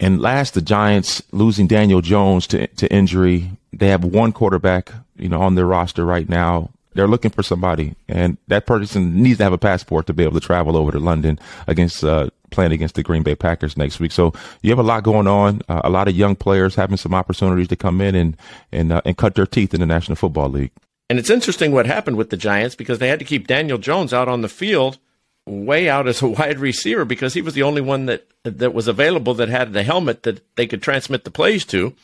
And 0.00 0.20
last, 0.20 0.54
the 0.54 0.62
Giants 0.62 1.22
losing 1.30 1.66
Daniel 1.66 2.00
Jones 2.00 2.46
to, 2.48 2.66
to 2.66 2.92
injury. 2.92 3.50
They 3.72 3.88
have 3.88 4.02
one 4.02 4.32
quarterback, 4.32 4.90
you 5.16 5.28
know, 5.28 5.42
on 5.42 5.54
their 5.54 5.66
roster 5.66 6.06
right 6.06 6.28
now. 6.28 6.70
They're 6.94 7.06
looking 7.06 7.30
for 7.30 7.44
somebody, 7.44 7.94
and 8.08 8.36
that 8.48 8.66
person 8.66 9.22
needs 9.22 9.38
to 9.38 9.44
have 9.44 9.52
a 9.52 9.58
passport 9.58 10.06
to 10.08 10.12
be 10.12 10.24
able 10.24 10.40
to 10.40 10.44
travel 10.44 10.76
over 10.76 10.90
to 10.90 10.98
London 10.98 11.38
against 11.68 12.02
uh, 12.02 12.30
playing 12.50 12.72
against 12.72 12.96
the 12.96 13.04
Green 13.04 13.22
Bay 13.22 13.36
Packers 13.36 13.76
next 13.76 14.00
week. 14.00 14.10
So 14.10 14.32
you 14.62 14.70
have 14.70 14.80
a 14.80 14.82
lot 14.82 15.04
going 15.04 15.28
on. 15.28 15.62
Uh, 15.68 15.82
a 15.84 15.90
lot 15.90 16.08
of 16.08 16.16
young 16.16 16.34
players 16.34 16.74
having 16.74 16.96
some 16.96 17.14
opportunities 17.14 17.68
to 17.68 17.76
come 17.76 18.00
in 18.00 18.16
and 18.16 18.36
and 18.72 18.92
uh, 18.92 19.02
and 19.04 19.16
cut 19.16 19.36
their 19.36 19.46
teeth 19.46 19.72
in 19.72 19.80
the 19.80 19.86
National 19.86 20.16
Football 20.16 20.48
League. 20.48 20.72
And 21.08 21.18
it's 21.18 21.30
interesting 21.30 21.70
what 21.70 21.86
happened 21.86 22.16
with 22.16 22.30
the 22.30 22.36
Giants 22.36 22.74
because 22.74 22.98
they 22.98 23.08
had 23.08 23.18
to 23.20 23.24
keep 23.24 23.46
Daniel 23.46 23.78
Jones 23.78 24.12
out 24.12 24.28
on 24.28 24.40
the 24.40 24.48
field, 24.48 24.98
way 25.46 25.88
out 25.88 26.08
as 26.08 26.22
a 26.22 26.28
wide 26.38 26.58
receiver 26.58 27.04
because 27.04 27.34
he 27.34 27.42
was 27.42 27.54
the 27.54 27.62
only 27.62 27.80
one 27.80 28.06
that 28.06 28.26
that 28.44 28.74
was 28.74 28.88
available 28.88 29.34
that 29.34 29.48
had 29.48 29.72
the 29.72 29.82
helmet 29.82 30.22
that 30.22 30.40
they 30.56 30.66
could 30.66 30.82
transmit 30.82 31.24
the 31.24 31.30
plays 31.30 31.64
to. 31.66 31.94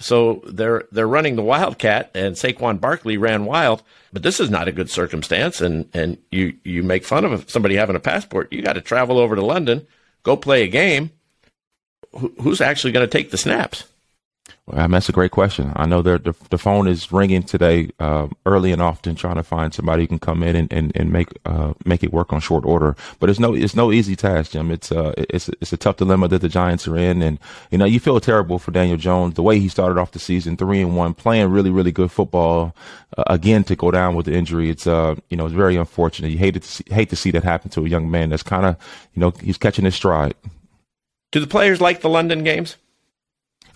So 0.00 0.42
they're 0.46 0.84
they're 0.90 1.06
running 1.06 1.36
the 1.36 1.42
Wildcat, 1.42 2.10
and 2.14 2.34
Saquon 2.34 2.80
Barkley 2.80 3.18
ran 3.18 3.44
wild. 3.44 3.82
But 4.12 4.22
this 4.22 4.40
is 4.40 4.50
not 4.50 4.66
a 4.66 4.72
good 4.72 4.90
circumstance, 4.90 5.60
and 5.60 5.88
and 5.92 6.16
you 6.30 6.54
you 6.64 6.82
make 6.82 7.04
fun 7.04 7.24
of 7.24 7.50
somebody 7.50 7.76
having 7.76 7.96
a 7.96 8.00
passport. 8.00 8.52
You 8.52 8.62
got 8.62 8.72
to 8.74 8.80
travel 8.80 9.18
over 9.18 9.36
to 9.36 9.44
London, 9.44 9.86
go 10.22 10.36
play 10.36 10.62
a 10.62 10.68
game. 10.68 11.10
who's 12.40 12.60
actually 12.60 12.92
going 12.92 13.06
to 13.06 13.10
take 13.18 13.30
the 13.30 13.38
snaps? 13.38 13.84
Well, 14.72 14.88
that's 14.88 15.08
a 15.08 15.12
great 15.12 15.32
question. 15.32 15.72
I 15.74 15.86
know 15.86 16.00
the, 16.00 16.34
the 16.50 16.58
phone 16.58 16.86
is 16.86 17.10
ringing 17.10 17.42
today 17.42 17.90
uh, 17.98 18.28
early 18.46 18.70
and 18.70 18.80
often, 18.80 19.16
trying 19.16 19.34
to 19.34 19.42
find 19.42 19.74
somebody 19.74 20.04
who 20.04 20.08
can 20.08 20.18
come 20.20 20.44
in 20.44 20.54
and, 20.54 20.72
and, 20.72 20.92
and 20.94 21.10
make 21.12 21.28
uh, 21.44 21.72
make 21.84 22.04
it 22.04 22.12
work 22.12 22.32
on 22.32 22.40
short 22.40 22.64
order. 22.64 22.94
But 23.18 23.30
it's 23.30 23.40
no 23.40 23.52
it's 23.54 23.74
no 23.74 23.90
easy 23.90 24.14
task, 24.14 24.52
Jim. 24.52 24.70
It's 24.70 24.92
uh 24.92 25.12
it's 25.16 25.48
it's 25.60 25.72
a 25.72 25.76
tough 25.76 25.96
dilemma 25.96 26.28
that 26.28 26.40
the 26.40 26.48
Giants 26.48 26.86
are 26.86 26.96
in, 26.96 27.20
and 27.20 27.40
you 27.72 27.78
know 27.78 27.84
you 27.84 27.98
feel 27.98 28.20
terrible 28.20 28.60
for 28.60 28.70
Daniel 28.70 28.96
Jones 28.96 29.34
the 29.34 29.42
way 29.42 29.58
he 29.58 29.68
started 29.68 29.98
off 29.98 30.12
the 30.12 30.20
season 30.20 30.56
three 30.56 30.80
and 30.80 30.96
one, 30.96 31.14
playing 31.14 31.48
really 31.48 31.70
really 31.70 31.92
good 31.92 32.12
football. 32.12 32.74
Uh, 33.18 33.24
again, 33.26 33.64
to 33.64 33.74
go 33.74 33.90
down 33.90 34.14
with 34.14 34.26
the 34.26 34.34
injury, 34.34 34.70
it's 34.70 34.86
uh 34.86 35.16
you 35.30 35.36
know 35.36 35.46
it's 35.46 35.54
very 35.54 35.74
unfortunate. 35.74 36.28
You 36.28 36.38
hate 36.38 36.54
to 36.54 36.62
see, 36.62 36.84
hate 36.88 37.10
to 37.10 37.16
see 37.16 37.32
that 37.32 37.42
happen 37.42 37.70
to 37.70 37.84
a 37.84 37.88
young 37.88 38.08
man 38.08 38.30
that's 38.30 38.44
kind 38.44 38.66
of 38.66 38.76
you 39.14 39.20
know 39.20 39.32
he's 39.42 39.58
catching 39.58 39.84
his 39.84 39.96
stride. 39.96 40.34
Do 41.32 41.40
the 41.40 41.48
players 41.48 41.80
like 41.80 42.02
the 42.02 42.08
London 42.08 42.44
games? 42.44 42.76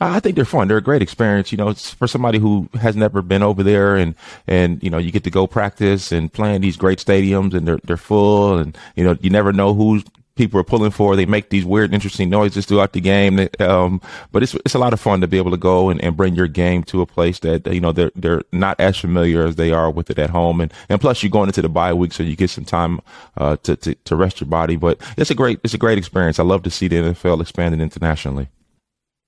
I 0.01 0.21
think 0.21 0.37
they're 0.37 0.45
fun. 0.45 0.69
They're 0.69 0.79
a 0.79 0.83
great 0.83 1.03
experience. 1.03 1.53
You 1.53 1.59
know, 1.59 1.75
for 1.75 2.07
somebody 2.07 2.39
who 2.39 2.69
has 2.81 2.97
never 2.97 3.23
been 3.23 3.43
over 3.43 3.63
there 3.63 3.97
and, 3.97 4.15
and, 4.47 4.83
you 4.83 4.91
know, 4.91 4.99
you 4.99 5.11
get 5.11 5.25
to 5.25 5.31
go 5.31 5.47
practice 5.47 6.13
and 6.13 6.33
play 6.33 6.55
in 6.55 6.63
these 6.63 6.77
great 6.77 6.99
stadiums 6.99 7.55
and 7.55 7.67
they're, 7.67 7.81
they're 7.85 7.97
full 7.97 8.59
and, 8.59 8.77
you 8.97 9.05
know, 9.05 9.17
you 9.21 9.31
never 9.31 9.53
know 9.53 9.75
who 9.75 10.03
people 10.37 10.59
are 10.59 10.65
pulling 10.65 10.91
for. 10.91 11.17
They 11.17 11.27
make 11.27 11.51
these 11.51 11.65
weird, 11.65 11.95
interesting 11.95 12.29
noises 12.29 12.67
throughout 12.67 12.93
the 12.93 13.01
game. 13.01 13.49
Um, 13.61 14.01
but 14.33 14.43
it's, 14.43 14.55
it's 14.55 14.75
a 14.75 14.79
lot 14.79 14.93
of 14.93 15.01
fun 15.01 15.21
to 15.21 15.29
be 15.29 15.39
able 15.39 15.53
to 15.53 15.57
go 15.57 15.91
and, 15.91 16.03
and 16.03 16.17
bring 16.17 16.35
your 16.35 16.49
game 16.49 16.83
to 16.85 17.01
a 17.01 17.07
place 17.07 17.39
that, 17.41 17.67
you 17.73 17.81
know, 17.81 17.93
they're, 17.93 18.11
they're 18.17 18.43
not 18.53 18.79
as 18.81 18.97
familiar 18.97 19.47
as 19.47 19.57
they 19.57 19.73
are 19.73 19.91
with 19.91 20.11
it 20.11 20.19
at 20.19 20.31
home. 20.31 20.61
And, 20.61 20.73
and 20.89 21.01
plus 21.01 21.23
you're 21.23 21.31
going 21.31 21.49
into 21.49 21.63
the 21.63 21.69
bye 21.69 21.95
week, 21.95 22.13
so 22.13 22.23
you 22.23 22.37
get 22.37 22.51
some 22.51 22.65
time, 22.65 23.01
uh, 23.37 23.57
to, 23.59 23.77
to, 23.77 23.95
to 23.95 24.17
rest 24.17 24.41
your 24.41 24.49
body. 24.49 24.77
But 24.77 25.01
it's 25.17 25.31
a 25.31 25.35
great, 25.35 25.61
it's 25.63 25.75
a 25.75 25.79
great 25.79 25.99
experience. 25.99 26.39
I 26.39 26.45
love 26.45 26.63
to 26.65 26.71
see 26.71 26.89
the 26.89 26.97
NFL 26.97 27.41
expanded 27.41 27.81
internationally. 27.81 28.49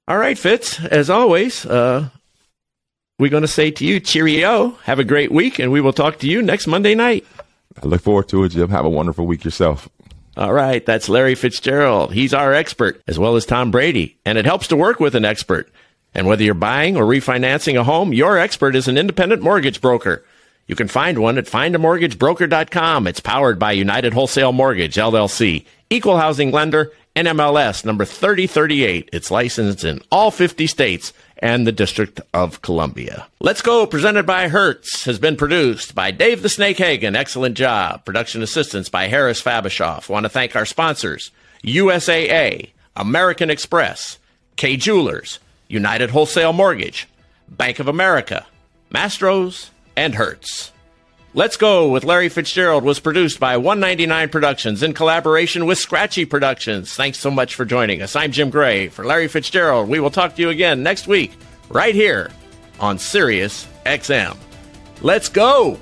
All 0.09 0.19
right, 0.19 0.39
Fitz, 0.39 0.79
as 0.85 1.11
always, 1.11 1.67
uh, 1.67 2.09
we're 3.19 3.31
going 3.31 3.43
to 3.43 3.49
say 3.49 3.73
to 3.73 3.85
you, 3.85 3.99
cheerio. 3.99 4.71
Have 4.85 5.01
a 5.01 5.05
great 5.05 5.33
week, 5.33 5.59
and 5.59 5.73
we 5.73 5.81
will 5.81 5.93
talk 5.93 6.19
to 6.21 6.29
you 6.29 6.43
next 6.43 6.69
Monday 6.69 6.95
night. 6.95 7.27
I 7.83 7.87
look 7.87 8.03
forward 8.03 8.29
to 8.29 8.45
it, 8.45 8.51
Jim. 8.51 8.71
Have 8.71 8.85
a 8.85 8.91
wonderful 8.91 9.27
week 9.27 9.45
yourself. 9.45 9.89
All 10.37 10.53
right, 10.53 10.85
that's 10.87 11.09
Larry 11.09 11.35
Fitzgerald. 11.35 12.13
He's 12.13 12.33
our 12.33 12.53
expert, 12.53 13.03
as 13.09 13.19
well 13.19 13.35
as 13.35 13.47
Tom 13.47 13.73
Brady, 13.73 14.17
and 14.25 14.39
it 14.39 14.45
helps 14.45 14.69
to 14.69 14.77
work 14.77 15.01
with 15.01 15.17
an 15.17 15.25
expert. 15.25 15.73
And 16.15 16.29
whether 16.29 16.45
you're 16.45 16.55
buying 16.55 16.97
or 16.97 17.05
refinancing 17.05 17.79
a 17.79 17.83
home, 17.83 18.13
your 18.13 18.39
expert 18.39 18.77
is 18.77 18.87
an 18.87 18.99
independent 18.99 19.43
mortgage 19.43 19.81
broker. 19.81 20.25
You 20.69 20.77
can 20.77 20.89
find 20.89 21.19
one 21.19 21.37
at 21.37 21.47
findamortgagebroker.com. 21.47 23.07
It's 23.07 23.21
powered 23.21 23.59
by 23.59 23.73
United 23.73 24.15
Wholesale 24.15 24.53
Mortgage, 24.53 24.95
LLC, 24.95 25.65
equal 25.91 26.19
housing 26.19 26.53
lender, 26.53 26.93
NMLS 27.17 27.83
number 27.87 28.05
3038. 28.05 29.09
It's 29.11 29.31
licensed 29.31 29.85
in 29.85 30.03
all 30.13 30.31
50 30.31 30.67
states 30.67 31.15
and 31.39 31.67
the 31.67 31.73
District 31.73 32.21
of 32.35 32.61
Columbia. 32.61 33.27
Let's 33.41 33.63
Go, 33.63 33.87
presented 33.87 34.27
by 34.27 34.49
Hertz, 34.49 35.07
has 35.07 35.19
been 35.19 35.37
produced 35.37 35.95
by 35.95 36.11
Dave 36.11 36.43
the 36.43 36.51
Snake 36.51 36.77
Hagen. 36.77 37.17
Excellent 37.17 37.57
job. 37.57 38.05
Production 38.05 38.43
assistance 38.43 38.91
by 38.91 39.09
Harris 39.09 39.43
Fabishoff. 39.43 40.11
Want 40.11 40.25
to 40.25 40.31
thank 40.31 40.55
our 40.55 40.67
sponsors 40.67 41.31
USAA, 41.65 42.71
American 42.95 43.49
Express, 43.49 44.19
Kay 44.57 44.77
Jewelers, 44.77 45.39
United 45.69 46.11
Wholesale 46.11 46.53
Mortgage, 46.53 47.09
Bank 47.49 47.79
of 47.79 47.89
America, 47.89 48.47
Mastros, 48.95 49.71
and 49.97 50.15
Hertz. 50.15 50.71
Let's 51.37 51.59
Go 51.59 51.89
with 51.91 52.03
Larry 52.03 52.31
Fitzgerald 52.31 52.83
was 52.83 52.99
produced 52.99 53.39
by 53.39 53.59
199 53.59 54.31
Productions 54.31 54.83
in 54.83 54.95
collaboration 54.95 55.67
with 55.67 55.77
Scratchy 55.77 56.25
Productions. 56.25 56.95
Thanks 56.95 57.19
so 57.19 57.31
much 57.31 57.57
for 57.57 57.67
joining 57.67 58.01
us. 58.01 58.17
I'm 58.17 58.33
Jim 58.33 58.49
Gray. 58.49 58.89
For 58.89 59.05
Larry 59.05 59.29
Fitzgerald, 59.29 59.87
we 59.87 60.01
will 60.01 60.11
talk 60.11 60.35
to 60.35 60.41
you 60.41 60.49
again 60.49 60.83
next 60.83 61.07
week, 61.07 61.37
right 61.69 61.95
here 61.95 62.31
on 62.81 62.99
Sirius 62.99 63.69
XM. 63.85 64.35
Let's 65.03 65.29
go! 65.29 65.79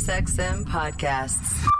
SiriusXM 0.00 0.64
podcasts. 0.64 1.79